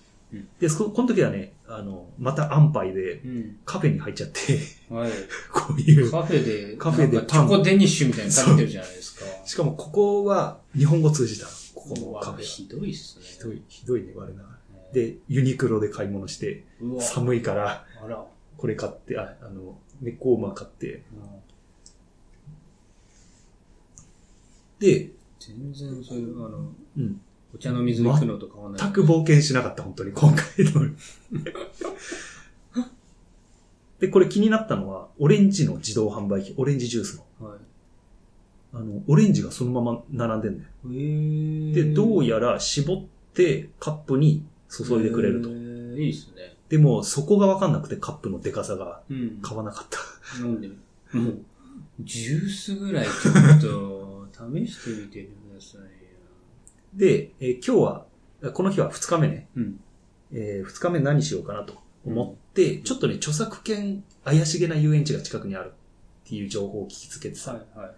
[0.60, 3.58] で、そこの時はね、あの、また安牌でうん。
[3.66, 4.60] カフェに入っちゃって、
[4.90, 5.12] はい。
[5.52, 9.26] こういう、カフェで、カフェでなんかチョコデニッシュみたいに食べてるじゃないですか。
[9.46, 11.52] しかもここは日本語通じたの。
[11.74, 12.42] ここのカフェは。
[12.42, 13.26] ひどいっすね。
[13.26, 14.56] ひどい、ひどいね、我ながら。
[14.94, 16.66] で、ユニクロで買い物して、
[17.00, 17.86] 寒いから。
[18.58, 21.04] これ買って、あ、あの、ネッコーマ買って、
[24.80, 27.22] で、全然そういう、あの、うん。
[27.54, 28.82] お茶の水行くのと変わんない。
[28.82, 30.90] 全く冒険しなかった、本当に、今回の。
[34.00, 37.48] で、これ気になったのは、オレンジの自動販売機、オレンジジュースの。
[37.48, 37.60] はい。
[38.74, 40.70] あの、オレンジがそのまま並んでんだよ。
[40.86, 45.54] えーで、どうやら絞ってカップに注いでくれるとえ。
[45.54, 46.56] ーいいっすね。
[46.68, 49.40] でも、そこがわかんなくてカップのデカさがうん。
[49.42, 50.00] 買わなかった。
[50.40, 50.76] 飲んでみ
[51.14, 51.20] る。
[51.22, 51.40] もう、
[52.02, 55.88] ジュースぐらいちょっと、 試してみてくださいよ。
[56.96, 58.06] で、えー今日は、
[58.54, 59.48] この日は2日目ね。
[59.56, 59.80] うん。
[60.32, 61.76] え2日目何しようかなと
[62.06, 65.74] 思って、ちょっとね、著作権怪しげな遊園地が近くにある
[66.26, 67.92] っていう情報を聞きつけてさ、はい、はい。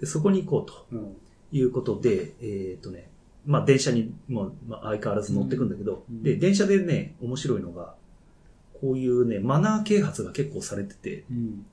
[0.00, 1.16] でそこに行こうとうん。
[1.52, 3.08] いうことで、えっ、とね、
[3.46, 7.94] まあ電車にもう、まあ、相変わらず乗ってくんだけど、うんで、電車でね、面白いのが、
[8.80, 11.66] こういうね、マナー啓発が結構されてて、うん。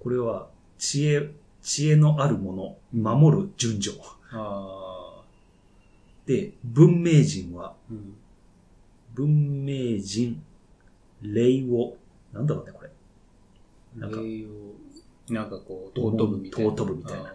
[0.00, 0.48] これは
[0.78, 1.30] 知恵、
[1.62, 3.98] 知恵のあるもの、守る順序。
[4.30, 4.95] あ
[6.26, 7.94] で、文明人は、ー。
[7.94, 8.16] うん。
[9.14, 10.42] 文明人、
[11.22, 11.96] 礼を、
[12.32, 12.90] なんだろうね、これ。
[13.96, 14.18] なんか
[15.30, 16.70] なんかこう、尊ぶみたいな。
[16.70, 17.32] 尊ぶみたいな。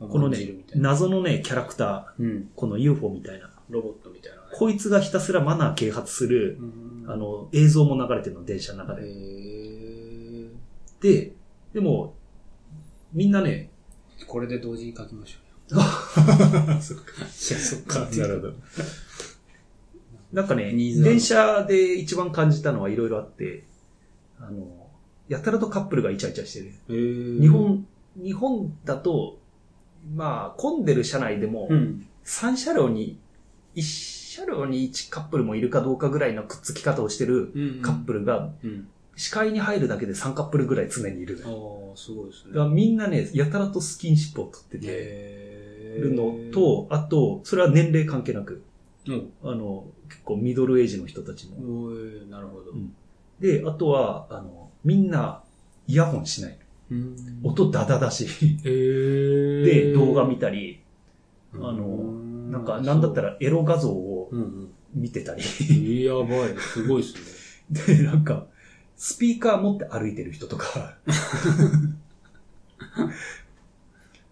[0.00, 0.38] このね
[0.74, 2.26] 謎のね、キャラクタうん。
[2.26, 3.50] ー、この UFO みたいな。
[3.68, 4.42] ロボットみたいなね。
[4.52, 9.08] こいつがひたすらマナー啓発する、うんあ、の、映像も流れてるの、電車の中えで。
[9.08, 10.50] ー、
[11.00, 11.32] で、
[11.74, 12.14] でも、
[13.12, 13.70] みんなね、
[14.26, 15.38] これで同時に書きましょ
[16.80, 17.04] そっうよ。
[17.18, 18.00] いや、そっか。
[18.00, 18.54] なるほど。
[20.32, 23.64] なんかね、電車で一番感じたのはいろいろあって、
[24.38, 24.88] あの、
[25.28, 26.72] やたらとカップルがイチャイチャしてる。
[26.88, 29.38] えー日本、日本だと、
[30.14, 32.06] まあ、混んでる車内でも、うん。
[32.24, 33.18] 3車両に、
[33.74, 37.82] 1車両に1カップルもいるかどうかぐらいのくっつき方をしてるうん。
[37.82, 38.88] カップルが、うん。
[39.16, 41.48] 視界に入るだけで3カップルぐらい常にいるあ。
[41.48, 42.68] あ、すごいですね。
[42.68, 44.86] みんなね、やたらとスキンシップを取ってて
[45.98, 48.62] るの、と、あと、それは年齢関係なく、
[49.06, 49.32] うん。
[49.42, 51.56] あの、結構ミドルエイジの人たちも。
[52.28, 52.72] なるほど。
[52.72, 52.94] うん
[53.40, 55.42] で、あとは、あの、みんな、
[55.86, 56.58] イヤホンしない。
[56.90, 58.26] うん音ダダだし。
[58.62, 60.80] で、動画見たり、
[61.54, 64.30] あのうんなんか、なんだったらエロ画像を。
[64.92, 66.04] 見てたり。
[66.04, 66.56] やばい。
[66.58, 67.96] すごいですね。
[67.96, 68.46] で、なんか、
[68.96, 70.98] スピーカー持って歩いてる人とか。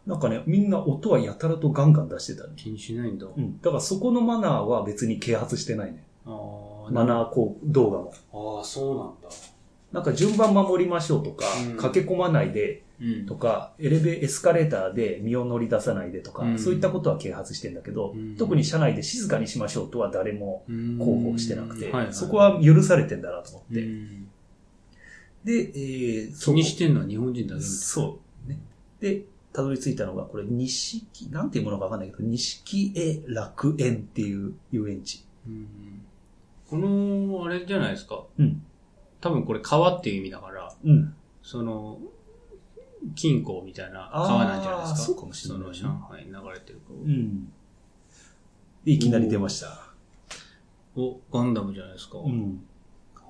[0.09, 2.55] なんかね、みんな音はやたらとガンガン出してたね。
[2.57, 3.27] 気にしないんだ。
[3.27, 3.61] うん。
[3.61, 6.03] だからそこのマナーは別に啓発してないね。
[6.25, 8.59] あーマナーこう動画も。
[8.59, 9.29] ああ、そうなんだ。
[9.93, 23.83] なんか順番守りましょうとか、うん駆け込まないでうんとか、エレベエスカレーターで身を乗り出さないでとか、うんそういったことは啓発してんだけど、うん特に車内で静かにしましょうとは誰も広広報してなくて、そこは許されてんだなと思って。
[23.83, 24.29] うん
[25.45, 28.51] で、えー、気にしてんのは日本人だけみたいそう。
[28.51, 28.59] ね。
[29.01, 29.23] で、
[29.59, 35.25] たどり着いたのが、これ、錦、なんていうものかわかんないけど、錦絵楽園っていう遊園地。
[35.47, 36.03] うん
[36.71, 38.23] この、あれじゃないですか。
[38.39, 38.63] うん。
[39.21, 41.15] 多分これ川っていう意味だから、うん。
[41.43, 41.99] その、
[43.17, 44.97] 金庫みたいな川なんじゃないですか。
[44.99, 47.01] そうかもしれないねその上海に流れてる川。
[47.01, 47.53] うん。
[48.85, 49.93] で、いきなり出ました。
[50.95, 52.19] お、ガンダムじゃないですか。
[52.19, 52.61] うん。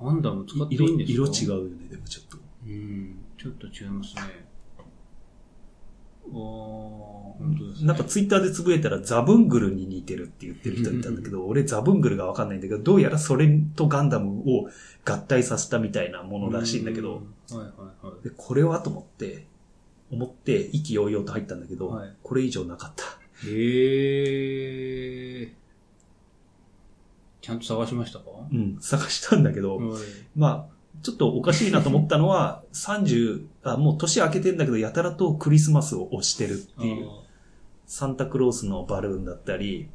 [0.02, 1.14] ガンダム使ってい色いんですか？
[1.14, 2.38] 色違うよね、でもちょっと。
[2.66, 4.47] うん、ちょっと違いますね。
[6.32, 7.86] ね。
[7.86, 14.68] なんかツイッターでつぶえたらザブングルに似てるって言ってる人いたんだけど、俺ザブングルがわかんないんだけど、どうやらそれとガンダムを
[15.04, 17.22] 合体させたみたいなものらしいんだけど、
[17.52, 17.56] うん。
[17.56, 17.72] はいは
[18.02, 18.24] いはい。
[18.24, 19.46] でこれはと思って、
[20.10, 23.04] 思って意気揚々と入ったんだけど、はいこれ以上なかった。
[23.46, 25.52] へえ。
[27.40, 28.24] ちゃんと探しましたか？
[28.52, 30.02] うん、探したんだけど、はい
[30.36, 37.08] まあ、ちょっとおかしいなと思ったのは、30、あ、もう年明けてんだけど、やたらとクリスマスを推してるっていう。
[37.86, 39.88] サンタクロースのバルーンだったり、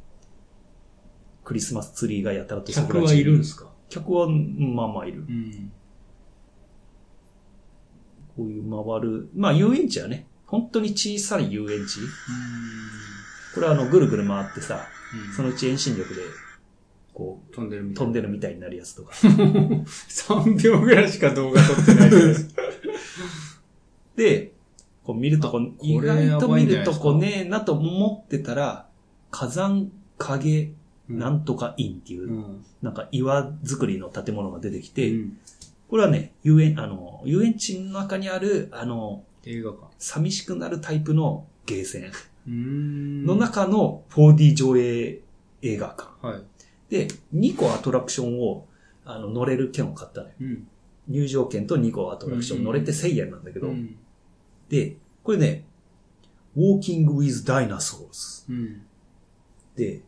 [1.44, 3.68] クリスマスツリーがやたらとそこ客はいるんですか？
[3.88, 5.20] 客は、うんまあまあいる。
[5.20, 5.72] うん。
[8.36, 9.28] こういう回る。
[9.36, 12.00] まあ遊園地はね、本当に小さい遊園地。
[13.54, 14.88] これはあの、ぐるぐる回ってさ、
[15.36, 16.22] そのうち遠心力で、
[17.14, 19.14] こう、飛んでるみたい飛んでるみたいになるやつとか。
[19.14, 22.54] 3秒ぐらいしか動画撮ってないです。
[24.16, 24.52] で、
[25.04, 28.88] こう見るとこあ、意外と見るとこねえなと思ってたら、
[29.30, 30.72] 火山影
[31.08, 32.64] なんとか院っていう、うん。
[32.82, 35.38] なんか岩作りの建物が出てきて、うん
[35.94, 39.86] これはね、遊園、あの、遊園地の中にある、あの、映画館。
[39.98, 42.12] 寂しくなるタイプのゲーセン
[42.48, 45.20] うんの中の 4D 上映
[45.62, 46.26] 映画館。
[46.26, 46.42] はい。
[46.90, 48.66] で、2個アトラクションを、
[49.04, 50.34] あの、乗れる券を買ったのよ。
[50.40, 50.66] うん。
[51.08, 53.96] 入場券と2個アトラクション乗れて1000円なんだけど、うん。
[54.68, 55.64] で、これね、
[56.56, 58.82] Walking with Dinosaurs うん。
[59.76, 60.02] で、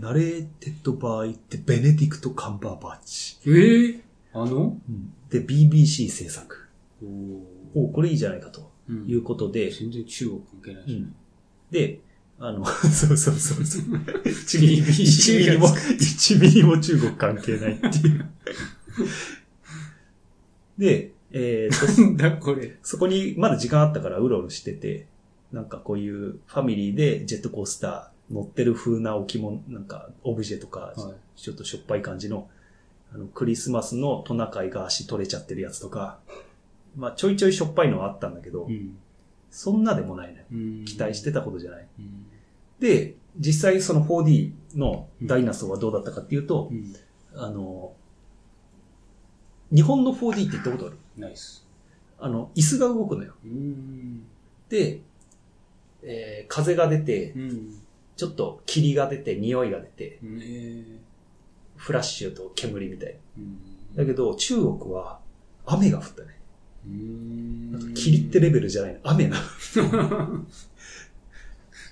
[0.00, 3.38] Narrated by ってベネディクト・カンバーバッチ。
[3.48, 4.00] ええ
[4.34, 4.76] あの？
[5.30, 6.66] で、BBC 制作。
[7.74, 11.06] おおこれいいじゃないかとうんいうことで、全然中国関係ないですね。
[11.70, 12.00] で、
[12.38, 13.82] あの、 そうそうそうそう。
[13.84, 18.26] BBC 1ミリも、1ミリも中国関係ないっていう。
[20.78, 22.76] で、えーと、なんだこれ。
[22.82, 25.06] そこにまだ時間あったからうろうろしてて、
[25.52, 30.96] なんかこういうファミリーでジェットコースター乗ってる風な置物、なんかオブジェとか、はい
[31.36, 32.48] ちょっとしょっぱい感じの、
[33.14, 36.18] あの、クリスマスのトナカイが足取れちゃってるやつとか、
[36.96, 38.96] まあちょいちょいしょっぱいのはあったんだけど、ん。
[39.50, 40.46] そんなでもないね。
[40.50, 41.86] うん期待してたことじゃない。
[41.98, 42.15] うん。
[42.80, 46.94] で、実際その 4D のダイナソーはどうだったかっていうと、うん。
[47.34, 47.92] あの、
[49.74, 51.66] 日本の 4D って言ったことあるナイス。
[52.18, 53.34] あの、椅子が動くのよ。
[53.44, 54.22] うん。
[54.68, 55.00] で、
[56.02, 57.74] えー風が出て、うん。
[58.16, 60.18] ちょっと霧が出て、匂いが出て。
[61.76, 63.16] フラッシュと煙みたい。
[63.94, 65.20] だけど、中国は
[65.66, 66.38] 雨が降ったね。
[67.94, 69.00] 霧ってレベルじゃないの。
[69.04, 69.36] 雨な
[69.76, 70.46] の。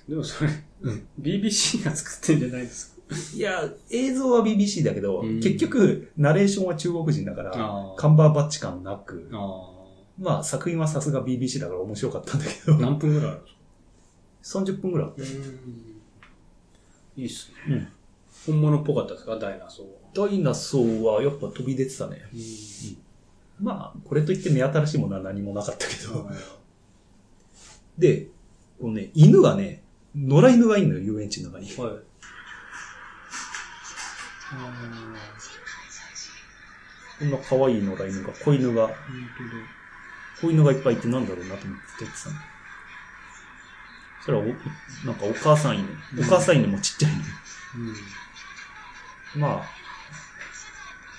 [0.08, 0.50] でもそれ、
[0.82, 3.36] うん BBC が作ってんじゃないですか？
[3.36, 9.70] いや、映像は BBC だけど、うん結局、ナレーションは中国人だから、あカンバーバッチ感なく、あ
[10.18, 12.66] まあ作品はさすが BBC だから面白かったんだけあ。
[12.66, 13.50] ど、何分ぐらいあるんで
[14.42, 15.08] すか？30分ぐらい。
[15.16, 15.24] うん。
[17.16, 17.74] いいっすね。
[17.74, 17.88] うん。
[18.46, 19.36] 本物っぽかったですか？
[19.38, 20.28] ダイナソーは。
[20.28, 22.22] ダイナソーはやっぱ飛び出てたね。
[23.60, 26.28] まあ、これといって目新しいものは何もなかったけど。
[27.96, 28.26] で、
[28.80, 29.83] このね、犬がね、
[30.16, 31.66] 野良犬がいるのよ、遊園地の中に。
[31.66, 31.76] はい。
[37.18, 38.96] こんな可愛い野良犬が、子犬が、本
[40.40, 42.10] 子犬がいっぱいいてなんだろうなと思ってたの。
[42.12, 42.28] そ
[44.22, 44.54] したらお、
[45.04, 45.88] なんかお母さん犬。
[46.20, 47.18] お母さん犬もちっちゃい当
[49.36, 49.42] 犬。
[49.42, 49.68] ま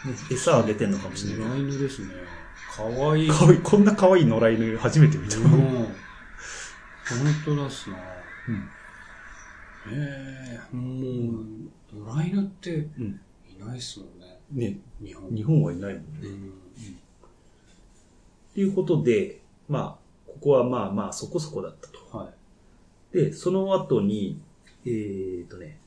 [0.05, 1.47] あ、ね、餌あげてんのかもしれない。
[1.49, 2.05] 野良犬ですね。
[2.73, 3.29] かわいい。
[3.29, 5.35] かわいい、こんな可愛い野良犬初めて見た。
[5.37, 5.43] うん。
[5.45, 5.97] 本
[7.43, 7.97] 当だっすな。
[8.47, 8.71] うん
[9.91, 10.91] ええも
[11.41, 11.45] う、
[11.93, 13.19] 野良犬ってうん
[13.49, 14.39] いないっすもんね。
[14.51, 15.29] ね、日本。
[15.35, 16.07] 日本はいないもんね。
[16.23, 16.53] うん。
[18.53, 22.17] ということで、まあ、ここはまあまあそこそこだったと。
[22.17, 22.29] は
[23.13, 23.15] い。
[23.15, 24.39] で、その後に、
[24.85, 25.79] えーとね、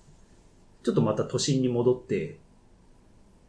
[0.82, 2.38] ちょっとまた都心に戻って、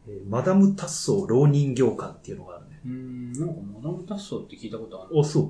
[0.08, 2.80] えーマダム・タッソー浪人業館っていうのがあるね。
[2.84, 5.16] うん、なんかマダムタッソーって聞いたことある。
[5.18, 5.44] お、そう。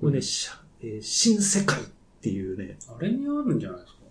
[0.00, 1.84] これね、しゃえー新世界っ
[2.20, 4.01] ていうね、あれにあるんじゃないですか？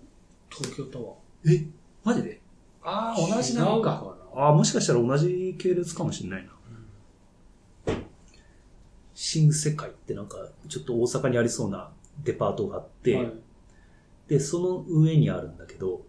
[0.51, 1.13] 東京タワ
[1.47, 1.65] え？
[2.03, 2.41] マジで？
[2.83, 3.23] あー。
[3.33, 4.15] あ、同じなのか。
[4.35, 7.95] ああ、もしかしたら同じ系列かもしれないな。
[9.13, 10.37] 新世界ってなんか、
[10.67, 11.91] ちょっと大阪にありそうな
[12.23, 13.33] デパートがあって、はい
[14.27, 16.03] で、その上にあるんだけど、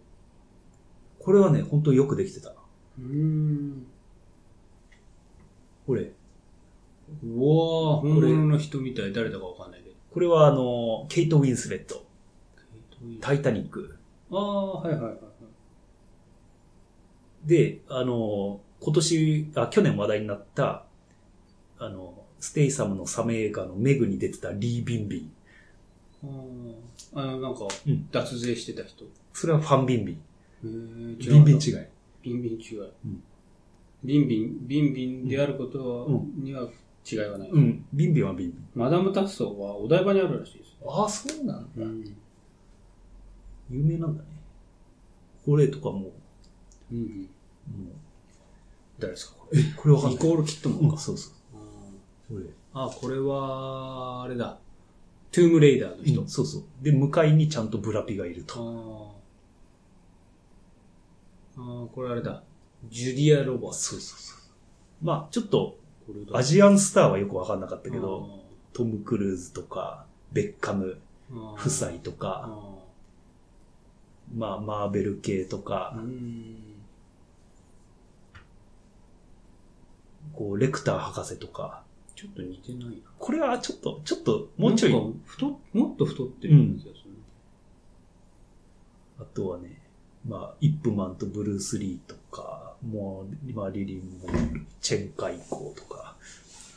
[1.19, 2.51] これはね、本当よくできてた。
[2.51, 3.85] うーん。
[5.85, 6.03] これ。
[6.03, 9.11] うわーこれ本物の人みたい。
[9.11, 9.95] 誰だかわかんないけど。
[10.13, 12.05] これはあの、ケイト・ウィンスレット、
[13.19, 13.97] タイタニック。
[14.33, 15.21] ああ、はいはいはいはい。
[17.45, 20.85] で、あの、今年、あ、去年話題になった、
[21.79, 25.31] あの、ステイサムのサメ映画のメグに出てたリー・ビンビン。
[26.23, 29.05] あーあの、なんかうん、脱税してた人。
[29.33, 30.15] それはファン・ビンビン。
[30.15, 31.77] へービンビン違う。
[31.81, 31.87] い。
[32.21, 32.79] ビンビン違い。
[32.79, 33.23] うん
[34.05, 36.67] ビンビン、ビンビンであることは、うんには
[37.09, 37.49] 違いはない。
[37.49, 37.85] うん。
[37.93, 38.67] ビンビンはビンビン。
[38.75, 40.75] ママダム・タッソーはお台場にあるらしいです。
[40.85, 41.67] ああ、そうなんだ。
[41.77, 42.03] うん。
[43.69, 44.29] 有名なんだね。
[45.45, 46.11] これとかも、
[46.91, 46.97] うん。
[46.97, 47.93] もう
[48.99, 49.35] 誰ですか？
[49.39, 49.59] これ。
[49.59, 50.13] え、これわかんない。
[50.15, 50.85] ニコール・キッドマンか。
[50.87, 51.33] うん、そうそう。
[52.33, 52.45] これ。
[52.73, 54.57] あ、これは、あれだ。
[55.31, 56.21] トゥームレイダーの人。
[56.21, 56.63] うんそうそう。
[56.81, 59.15] で、向かいにちゃんとブラピがいるあと。
[61.57, 62.43] ーあー、これあれだ。
[62.89, 63.91] ジュリア・ロバーツ。
[63.91, 64.39] そうそうそう。
[65.05, 65.77] まあ、ちょっと、
[66.33, 68.43] アジアンスターはよくわかんなかったけど、
[68.73, 70.97] トム・クルーズとか、ベッカム
[71.31, 72.72] 夫妻とあか、ー
[74.35, 76.55] まあ、マーベル系とうか、ん。
[80.33, 81.83] こう、レクター博士とか、
[82.15, 82.95] ちょっと似てないな。
[83.19, 87.17] これはちょっと、ちょっと、もうちょい、もっと太ってるような気がするね。
[89.19, 89.81] あとはね、
[90.27, 96.15] まあ、イップマンとブルース・リーとか、もう、まあ、リリン・モン、チェン・カイコーとか、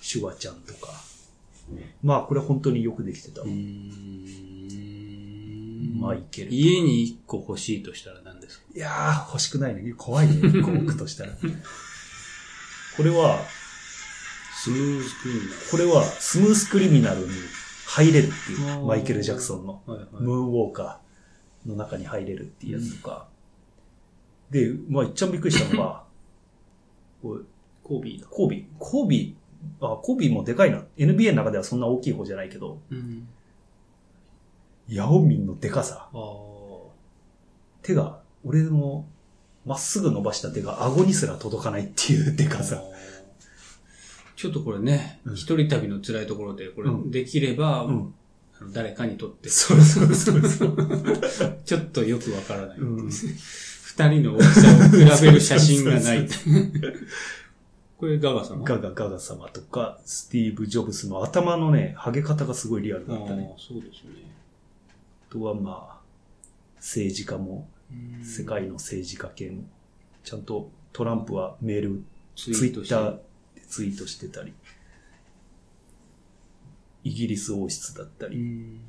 [0.00, 0.92] シュワちゃんとか。
[2.02, 3.42] まあ、これ本当によくできてた。
[3.42, 4.55] うー
[5.96, 6.50] んマイケル。
[6.52, 8.64] 家に一個欲しいとしたら何ですか？
[8.74, 9.92] いやー、欲しくないね。
[9.96, 11.32] 怖いね、一個置くとしたら。
[12.96, 13.38] これは、
[14.62, 17.26] スムーズクリーンこれは、スムースクリミナルに
[17.86, 19.96] 入れるっていう、マイケル・ジャクソンの、ナー。
[19.98, 20.22] はいはい。
[20.22, 23.28] ムーンウォーカーの中に入れるっていうやつとか。
[24.50, 26.04] で、まあ、いっちゃんびっくりしたのが、
[27.22, 28.26] コービーだ。
[28.28, 28.64] コービー。
[28.78, 30.84] コービー、あ、コービーもでかいな。
[30.96, 33.28] NBA の中ではそんな大きい方じゃないけど、うん。
[34.88, 36.08] ヤオミンのでかさ。
[37.82, 39.04] 手が、俺の
[39.64, 42.82] まっすぐ伸ばした手が顎にすら届かないっていうでかさ。
[44.36, 48.14] ちょっとこれねう、ん一人旅の辛いところで、これうんできれば、うん。
[48.72, 50.76] 誰かにとって、そうそうそうそう。
[51.64, 52.78] ちょっとよくわからない。
[52.78, 56.28] うん二人の大きさを比べる写真がない。
[57.96, 58.62] これガガ様？
[58.62, 63.54] ガガガガ様とか、スティーブ・ジョブスの頭のね、ハゲ方がすごいリアルあだったね。
[63.56, 64.25] あ、そうですね。
[65.28, 66.00] あとはまあ、
[66.76, 67.68] 政治家も、
[68.22, 69.64] 世界の政治家系も、
[70.22, 72.04] ちゃんとトランプはメール、
[72.36, 74.52] ツツイイートしてッターでツイートしてたり、
[77.04, 78.80] イギリス王室だったり、っうん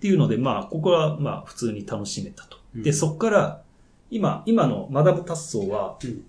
[0.00, 2.58] ていうので、まあ、ここはまあ、普通に楽しめたと。
[2.74, 3.62] うんで、そっから、
[4.10, 6.24] 今、今のマダム達層は、うん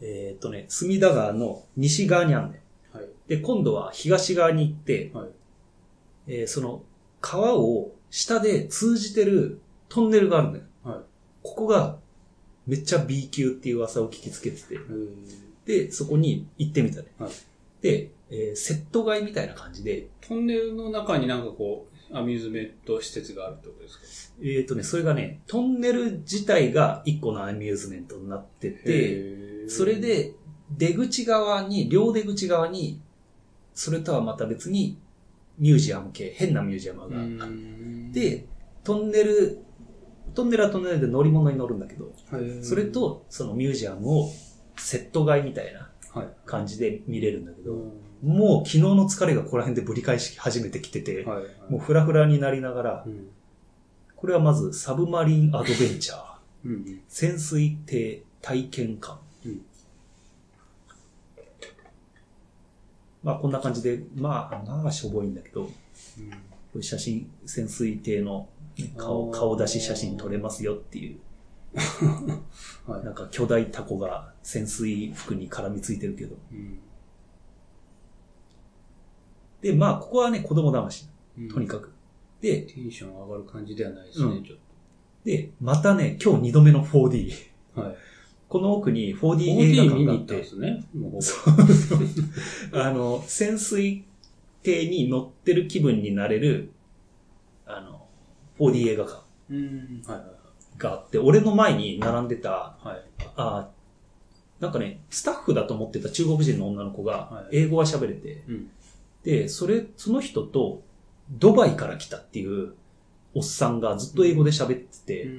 [0.00, 2.62] えっ、とね、隅田川の西側にあるね
[2.94, 2.96] ん。
[2.96, 3.08] はい。
[3.26, 5.28] で、今度は東側に行って、はい。
[6.28, 6.82] えーその
[7.20, 10.64] 川を下で通じてるトンネルがあるんだよ。
[10.84, 11.00] はい。
[11.42, 11.96] ここが
[12.66, 15.08] めっちゃ B 級っていう噂を聞きつけてて、えー
[15.66, 17.08] で、そこに行ってみたね。
[17.18, 17.30] はい
[17.80, 24.38] で、えーセット買いみたいな感じで、トンネルの中になんかこう、アミューズメント施設があるってことですか？
[24.42, 30.34] えっ、とね、それがね、トンネル自体が一個のアミューズメントになってて、それ、で
[30.76, 33.00] 出口側に、両出口側に、
[33.74, 34.96] それとはまた別に
[35.58, 37.54] ミュージアム系、変なミュージアムうがある。
[37.54, 38.46] ん、で、
[38.84, 39.58] トンネル、
[40.34, 44.30] トンネルはトンネルで乗り物に乗るんだけど、はいそれ、とそのミュージアムを
[44.76, 46.28] セット買いみたいなはい。
[46.46, 51.44] 感じで見れるんだけど、うんもう昨日の疲れがここら辺でぶり返し始めてきてて、はい。
[51.70, 53.28] もうフラフラになりながらう、ん。
[54.16, 56.18] これはまずサブマリンアドベンチャー、
[56.64, 57.00] うん。
[57.06, 59.20] 潜水艇体験館。
[59.46, 59.60] うん
[63.28, 65.70] まあこんな感じで、まあ、まあしょぼいんだけど、こ
[66.76, 68.48] うん写真、潜水艇の
[68.78, 71.18] ね顔、顔出し写真撮れますよっていう、
[72.90, 76.36] はいなんか巨大タコが潜水服に絡みついてるけど。
[76.52, 76.78] うん
[79.60, 81.06] で、まあここはね、子供騙し。
[81.36, 81.92] うんとにかく。
[82.40, 84.58] で、テンション上がる感じではないですね、うんちょっ
[85.24, 87.30] で、またね、今日二度目の 4D。
[87.74, 87.80] と。
[87.82, 87.96] はい。
[88.48, 90.84] この奥に 4D 映 4D 画見館があってに行ったんで、すね。
[92.72, 94.04] あの、潜水
[94.62, 96.72] 艇に乗ってる気分になれる、
[97.66, 98.06] あの、
[98.58, 99.22] 4D 映画館
[100.78, 102.86] があって、俺の前に並んでた、はい。
[102.86, 103.02] はい。
[103.36, 103.68] あ
[104.60, 108.70] なんかね、スタッフだと思ってた中国人の女の子はいが英語は喋れて、うん。
[109.24, 110.82] で、それ、その人と
[111.30, 112.72] ドバイから来たっていう
[113.34, 115.30] おっさんがずっと英語で喋ってて、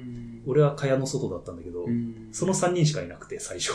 [0.46, 1.86] 俺は蚊帳の外だったんだけど、
[2.32, 3.74] その3人しかいなくて、最初。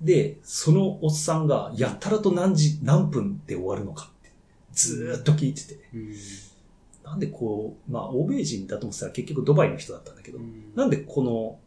[0.00, 4.30] で、そのおっさんが、やたらと何時、何分で終わるのかって、
[4.72, 6.14] ずーっと聞いてて、うん。
[7.04, 10.72] なんでこう、まあ、欧米人だと思ってたら結局ドバイの人だったんだけど、うん。
[10.76, 11.58] なんでこの、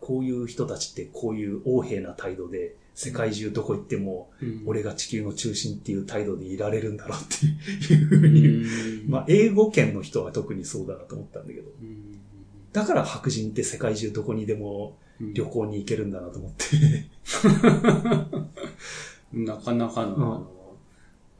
[0.00, 4.62] こういう人たちってこういう横柄な態度で、世界中どこ行っても、うん。
[4.64, 7.24] 俺が地球の中心っていう態度でいられるんだろうっ
[7.86, 9.06] ていうふうに、うん。
[9.12, 12.18] まあ、英語圏の人は特にそうだなと思ったんだけど、うん。
[12.72, 16.64] だから白人って世界中どこにでもうん旅行に行けるんだなと思って。
[19.32, 20.22] なかなかの、うん。
[20.22, 20.76] あの、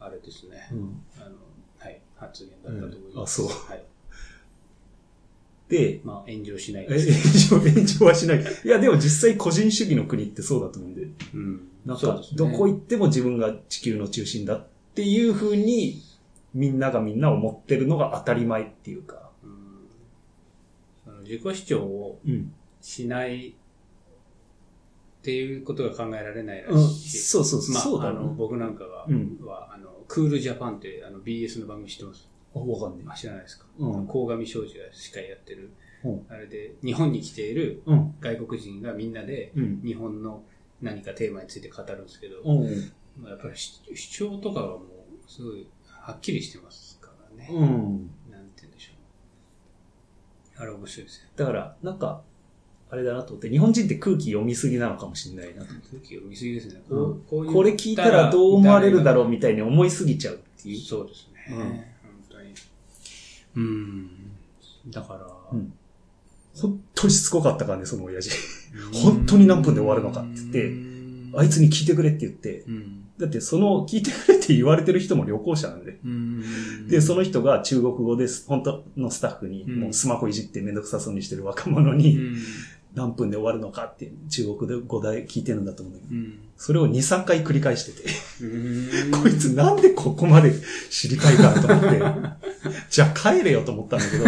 [0.00, 0.68] あれですね。
[0.72, 1.02] うん。
[1.16, 1.36] あの、
[1.78, 3.36] はい、発言だったと思います。
[3.36, 3.46] そう。
[3.48, 3.84] はい。
[5.68, 6.86] で、まあ、炎上しない。
[6.86, 8.44] 炎上、炎上はしない。
[8.64, 11.68] いや、でも実際個人主義の国ってそうだと思うんで、うん。
[11.84, 16.02] なんかどこ行っても自分が地球の中心だっていう風に、
[16.54, 19.30] みんながみんな思ってるのが当たり前っていうか。
[19.42, 19.50] うん
[21.04, 22.52] その自己主張をうん。
[22.80, 23.52] しないっ
[25.22, 27.18] ていうことが考えられないらうん、しいし。
[27.22, 32.28] そうそうそう、まあ、そうだあの、僕なんかが、うんは、あの、クールジャパンって、あの、BS の番組知ってます？
[32.28, 33.66] あ、わかんねあ知らないですか？
[33.78, 35.72] うん鴻上庄司が司会やってる、
[36.04, 37.82] うんあれで、日本に来ている。
[38.20, 39.82] 外国人がみんなで、うん。
[39.84, 40.44] 日本の
[40.80, 42.92] 何かテーマについて語るんですけど、うん。
[43.20, 47.48] まあやっぱり主主張とかはもう、すごい、はっきりしてますからね。
[47.50, 48.10] うん。
[48.30, 48.92] なんて言うんでしょ
[50.60, 50.62] う。
[50.62, 51.28] あれ面白いですよ。
[51.34, 52.22] だから、なんか、
[52.88, 55.88] あれだなと思って、日本人って空気読みすぎなのかもしれないなと思って。
[55.88, 56.82] 空気を見すぎですね。
[56.88, 60.78] これ聞いたらどう思われるだろうみたいに思いすぎちゃうっていう。
[60.78, 61.95] そうですね。
[64.88, 65.72] だから、うん。
[66.54, 68.30] 本当にしつこかったからね、その親父。
[68.92, 71.32] 本当に何分で終わるのかって言ってうん。
[71.36, 73.02] あいつに聞いてくれって言って、うん。
[73.18, 75.98] だってその聞いてくれって言われてる人も旅行者なんで。
[76.04, 76.88] うん。
[76.88, 79.80] で、その人が中国語です、本当のスタッフに、うん。
[79.80, 82.36] もうスマホいじってめんどくさそうにしてる若者うに、ん。
[82.96, 86.48] 何分で終わるのかって中国で語題聞いてるんだと思うんだけど、うん。
[86.56, 88.08] それを2、3回繰り返してて、
[88.40, 90.50] うん こいつなんでここまで
[90.90, 92.00] 知りたいかなと思って、
[92.88, 94.24] じゃあ帰れよと思ったんだけど、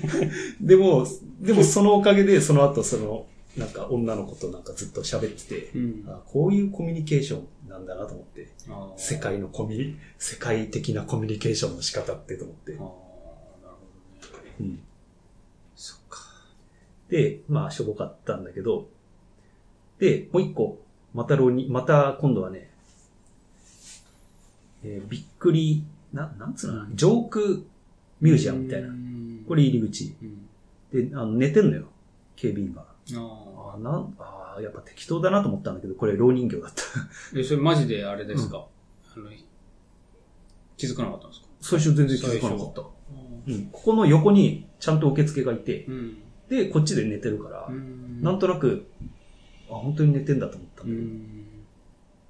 [0.62, 1.06] でも、
[1.42, 6.04] でもそのおかげでその後その、なんか女の子となんかずっと喋ってて、うん。
[6.06, 8.48] あこういうコミュニケーションなんだなと思って、
[8.96, 12.72] 世界のコミュニ、世界的なコミュニケーションの仕方ってと思って。
[12.72, 12.94] なるほ
[14.32, 14.54] どね。
[14.60, 14.80] うん。
[17.08, 18.88] で、まあ、しょぼかったんだけど、
[19.98, 20.82] で、もう一個、
[21.14, 22.70] また浪人、また今度はね、
[24.84, 27.66] えーびっくり、な、なんつうのかな、ジョーク
[28.20, 28.88] ミュージアムみたいな。
[29.48, 30.14] これ入り口。
[30.22, 31.08] うん。
[31.10, 31.86] で、あの寝てんのよ、
[32.36, 32.82] 警備員が。
[32.82, 36.82] ああなんあーやっぱ適当だなと思ったんだけど、これ、老人形だった。
[36.82, 37.08] あ。
[37.38, 38.66] え、それマジであれですか、
[39.16, 39.30] あの、
[40.76, 41.46] 気づかなかったんですか？
[41.60, 42.80] 最初全然気づかなかった。
[42.82, 42.84] う
[43.48, 43.66] うん。
[43.72, 46.16] ここの横に、ちゃんと受付がいて、ん。
[46.48, 48.22] で、こっちで寝てるから、うん。
[48.22, 48.86] なんとなく、
[49.68, 50.96] あ、本当に寝てんだと思ったんうだ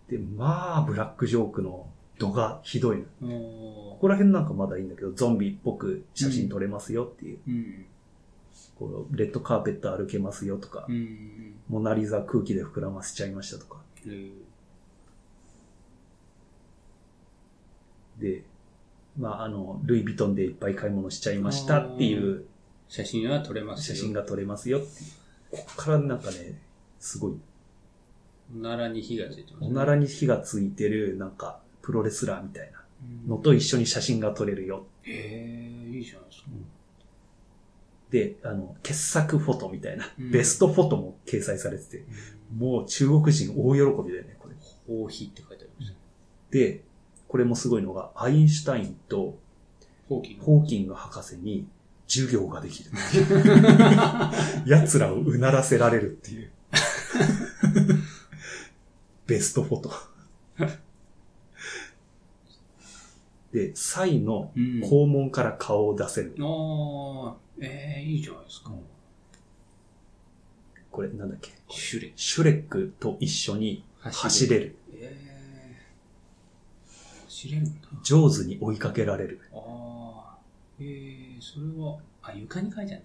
[0.09, 0.27] けど、ん。
[0.27, 1.87] で、まあ、ブラックジョークの
[2.19, 3.29] 度がひどいの。
[3.29, 7.39] こおこら辺なんかまだいいんだけど、ゾンビっぽく写真撮れますよっていう。
[7.47, 7.87] うん。
[8.79, 11.55] こうレッドカーペット歩けますよとか、うん。
[11.69, 13.81] モナリザ空気で膨らませちゃいましたとか。
[14.07, 14.33] うん。
[18.19, 18.45] で、
[19.19, 22.45] まあ、あの、ルイ・ヴィトンでいっぱい買い物しちゃいましたっていう
[22.89, 23.97] 写真は撮れますよ。
[23.97, 25.11] 写真が撮れますよっていう。
[25.51, 26.61] ここからなんかね、
[26.99, 27.35] すごい、
[28.55, 32.83] おならに火がついてます、おならに火がついてる、なんか、プロレスラーみたいな
[33.29, 34.87] のと一緒に写真が撮れるよ。
[35.03, 36.49] へえ、いいじゃないですか。
[38.11, 42.05] で、あの、傑作フォトみたいな、うんベストフォトも掲載されてて、
[42.57, 44.55] もう中国人大喜びだよね、これ。
[44.87, 45.97] 放棄って書いてありました。
[46.51, 46.83] で、
[47.29, 49.39] これもすごいのが、アインシュタインと
[50.09, 51.67] 放棄ホーキング博士に
[52.07, 52.91] 授業ができる。
[54.67, 56.51] 奴らをうならせられるっていう。
[59.27, 59.93] ベストフォト。
[63.53, 66.35] で、サイのうん肛門から顔を出せる。
[66.41, 68.73] ああ、ええいいじゃないですか。
[70.91, 71.51] これなんだっけ？
[71.71, 74.77] シュレッシュレックと一緒に走れる。
[74.95, 75.27] ええ
[77.27, 77.89] 走れるんだ。
[78.03, 79.41] 上手に追いかけられる。
[79.53, 80.06] ああ、
[80.81, 83.05] ええそれは、あ、床に書いてある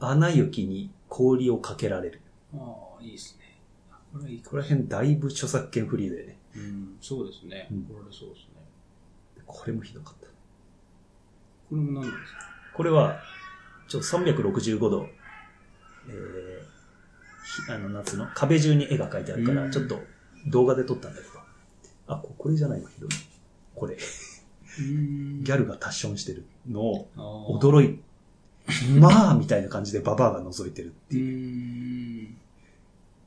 [0.00, 2.20] の穴行きに氷をかけられる。
[2.52, 2.58] か。
[2.58, 3.58] ああ、いいですね。
[3.90, 6.38] あこれはいいかここら辺だいぶ著作権フリーだよね。
[6.56, 7.68] うん、そうですね。
[7.70, 9.42] うんこれそうですね。
[9.46, 10.26] これもひどかった。
[10.26, 10.32] こ
[11.72, 12.38] れも何ですか？
[12.74, 13.18] これは、
[13.88, 15.08] ちょ、365度、
[16.08, 20.00] えー、ひあの、夏の壁中に絵が描いてあるから、うんちょっと
[20.48, 21.40] 動画で撮ったんだけど。
[22.08, 23.10] あ、ここれじゃないの、ひどい。
[23.74, 27.08] これ、ギギャルがタッションしてるのを
[27.60, 28.00] 驚驚い、
[28.98, 30.94] まあみたいな感じでババアが覗いてる。
[31.10, 32.36] うーん。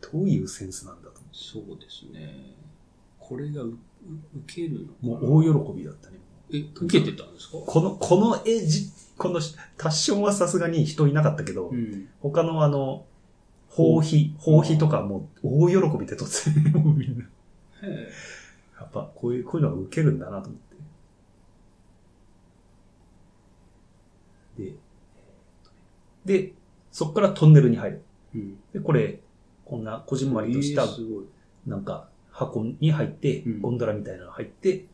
[0.02, 2.56] どういうセンスなんだとそうですね。
[3.20, 3.78] これがうう
[4.46, 5.14] 受けるの。
[5.16, 6.18] もう大喜びだったね。
[6.52, 7.58] え、受けてたんですか？
[7.66, 9.40] この、この絵じ、この
[9.78, 12.08] タッションはさすがに人いなかったけど、ん。
[12.22, 13.06] 他のあの、
[13.68, 17.26] 包皮、包皮とかもう大喜びで撮ってるもうみんな。
[17.84, 18.10] へ
[18.80, 20.60] やっぱこういう、こういうのが受けるんだなと思っ
[24.58, 24.64] て。
[24.64, 24.76] で、えーっ
[25.64, 25.76] とね
[26.26, 26.54] で、
[26.92, 28.02] そこからトンネルに入る。
[28.36, 28.38] え。
[28.38, 28.60] うん。
[28.74, 29.20] で、これ、
[29.66, 30.86] こんなこじんまりとした。
[31.66, 34.86] なんか、箱に入ってうん、ゴンドラみたいなの入って、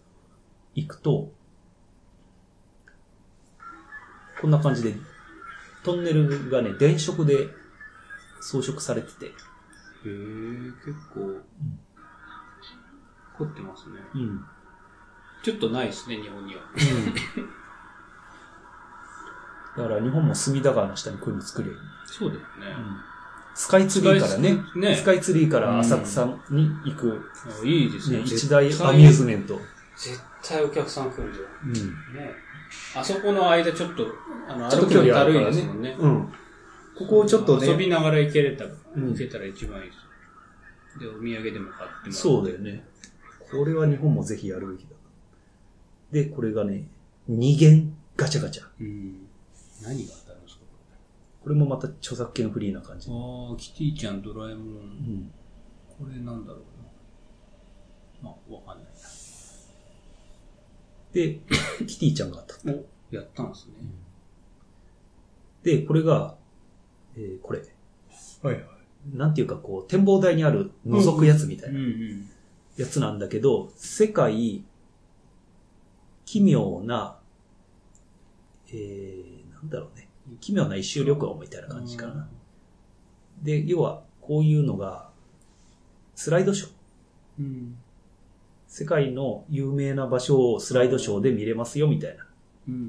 [0.74, 1.32] 行くと、
[4.42, 4.94] こんな感じで、
[5.84, 7.48] トンネルがね、電飾で
[8.42, 9.32] 装飾されてて、へえ、
[10.86, 11.42] 結構、
[13.38, 13.96] 凝ってますね。
[14.16, 14.46] うん。
[15.44, 16.62] ちょっとないですね、日本には。
[19.78, 21.78] だから日本も隅田川の下にこういうの作れる。
[22.06, 22.46] そうだよね。
[23.54, 27.22] スカイツリーからね、スカイツねスカイツリーから浅草に行く、
[27.64, 28.20] あいいですね。
[28.20, 29.60] 一大対アミューズメント。
[29.96, 31.34] 絶対お客さん来るよ。
[31.64, 31.74] うん。
[31.74, 32.32] ね。
[32.96, 34.08] あそこの間ちょっと、
[34.50, 35.96] あの、歩くのだるいですもんね。
[35.98, 36.34] うん。
[36.98, 41.12] ここをちょっとね、遊びながら行けれたら、うん行けたら一番いいですよ。
[41.12, 42.16] で、お土産でも買っても。
[42.16, 42.86] そうだよね。
[43.52, 44.96] これは日本もぜひやるべきだ。
[46.12, 46.88] で、これがね、
[47.28, 48.64] 二元ガチャガチャ。
[48.82, 49.25] うん。
[49.82, 50.62] 何が当たるんですか
[51.44, 53.10] これもまた著作権フリーな感じ。
[53.10, 53.14] あ
[53.54, 54.62] あ、キティちゃん、ドラえも。
[54.62, 55.32] うんん。
[55.88, 58.30] これなんだろうな。
[58.30, 58.88] まあ、わかんない
[61.14, 61.40] で、
[61.88, 62.56] キティちゃんがあった。
[63.12, 63.74] やったんですね。
[65.64, 66.36] で、これが、
[67.16, 67.60] えーこれ。
[68.42, 68.66] はいはい。
[69.14, 71.74] なんていうかこう、展望台にある覗くやつみたい。
[71.74, 72.28] なん
[72.76, 74.64] やつなんだけど、世界、
[76.26, 77.18] 奇妙な、
[78.68, 79.35] えー、
[79.66, 80.08] なんだろうね。
[80.40, 82.28] 奇妙な一周旅行みたいな感じかな。
[83.42, 85.10] で、要は、こういうのが、
[86.16, 86.72] スライドショー。
[87.40, 87.78] うん。
[88.68, 92.26] 世界の有名な場所をスライドショーで見れますよ、みたいな。
[92.68, 92.84] うん。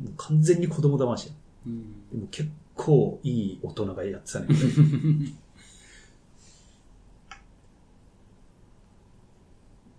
[0.00, 1.34] もう完全に子供騙しや。
[1.66, 2.08] うん。
[2.10, 4.48] でも結構いい大人がやってたね。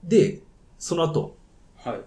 [0.03, 0.41] で、
[0.77, 1.37] その後、
[1.77, 2.01] はい。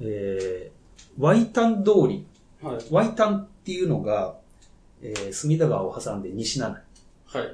[0.00, 2.26] えー、ワイタン通り。
[2.62, 2.78] はい。
[2.90, 4.36] ワイタンっていうのが、
[5.02, 7.42] えー、隅田川を挟んで西七はい。
[7.42, 7.52] はい。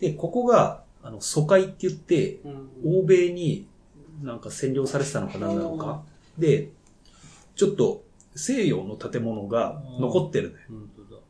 [0.00, 3.00] で、ここが、あの、疎開って言って、うん。
[3.00, 3.66] 欧米に
[4.22, 6.02] なんか占領されてたのか何なのか。
[6.38, 6.70] で、
[7.54, 8.04] ちょっと
[8.34, 10.56] 西洋の建物が残ってるね。
[10.68, 11.20] 本当だ。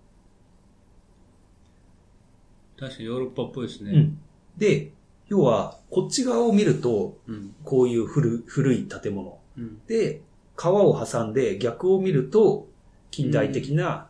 [2.79, 3.93] 確かにヨーロッパっぽいですね。
[3.93, 4.19] うん。
[4.57, 4.93] で、
[5.29, 7.55] 要は、こっち側を見ると、うん。
[7.65, 9.39] こういう古古い建物。
[9.57, 9.81] うん。
[9.87, 10.21] で、
[10.57, 12.69] 川を挟んで逆を見ると、
[13.11, 14.09] 近代的な、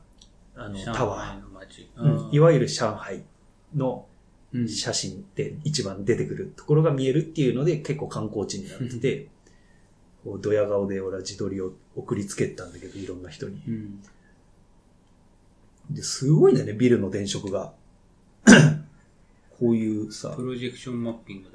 [0.54, 1.40] あの、タワー。
[1.40, 1.46] うん
[2.30, 3.24] いわゆる上海
[3.74, 4.06] の
[4.52, 9.26] うん写真で一番出てくるところが見えるっていうので結構観光地になってて、
[10.24, 13.60] こうドヤ顔で俺は自撮りを送りつけたんだけど、いろんな人に。
[13.66, 14.02] うん。
[15.90, 17.72] で、すごいんだよね、ビルの電飾が。
[19.58, 21.50] こういうさプ、ロジェクションマッピング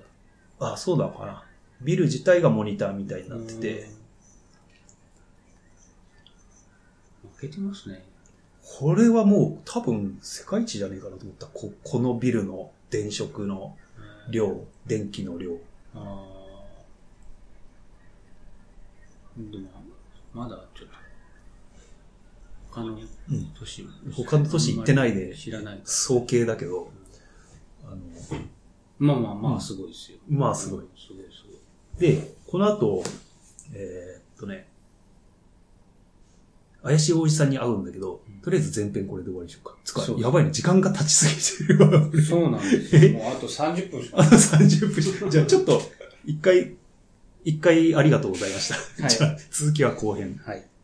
[0.60, 0.74] だ。
[0.74, 1.44] あ、そうだのかな。
[1.82, 3.90] ビル自体がモニターみたいになってて、
[7.24, 7.30] うん。
[7.30, 8.04] 負けてますね。
[8.64, 11.48] これはもう多分世界一じゃねえかなと思った。
[11.48, 13.76] ここのビルの電飾の
[14.30, 15.58] 量、電気の量。
[15.96, 16.32] ああ。
[19.38, 19.68] でも、
[20.34, 20.94] まだちょっと、
[22.70, 22.98] 他の
[23.58, 25.82] 都市、他の都市行ってないで知らない。
[25.84, 26.92] 総計だけど、
[27.84, 27.98] あの、
[29.00, 30.20] まあまあまあ、うんすごいですよ。
[30.30, 30.86] まあすごい。
[30.96, 31.44] すごいす
[32.00, 32.12] ごい。
[32.14, 33.04] で、この後、
[33.74, 34.68] えーっとね、
[36.84, 39.76] 怪しいおじさんに会うんだけど、とりあえず前編これで終わりにしようか。
[39.84, 42.10] つかやばいね、時間が経ちすぎてるわ。
[42.28, 43.12] そうなんですよ。
[43.14, 45.14] もうあと30分しか あと30分し。
[45.30, 45.82] じゃあちょっと、
[46.26, 46.74] 一回、
[47.44, 49.04] 一回ありがとうございました。
[49.04, 50.40] はいじゃあ続きは後編。
[50.44, 50.64] はい。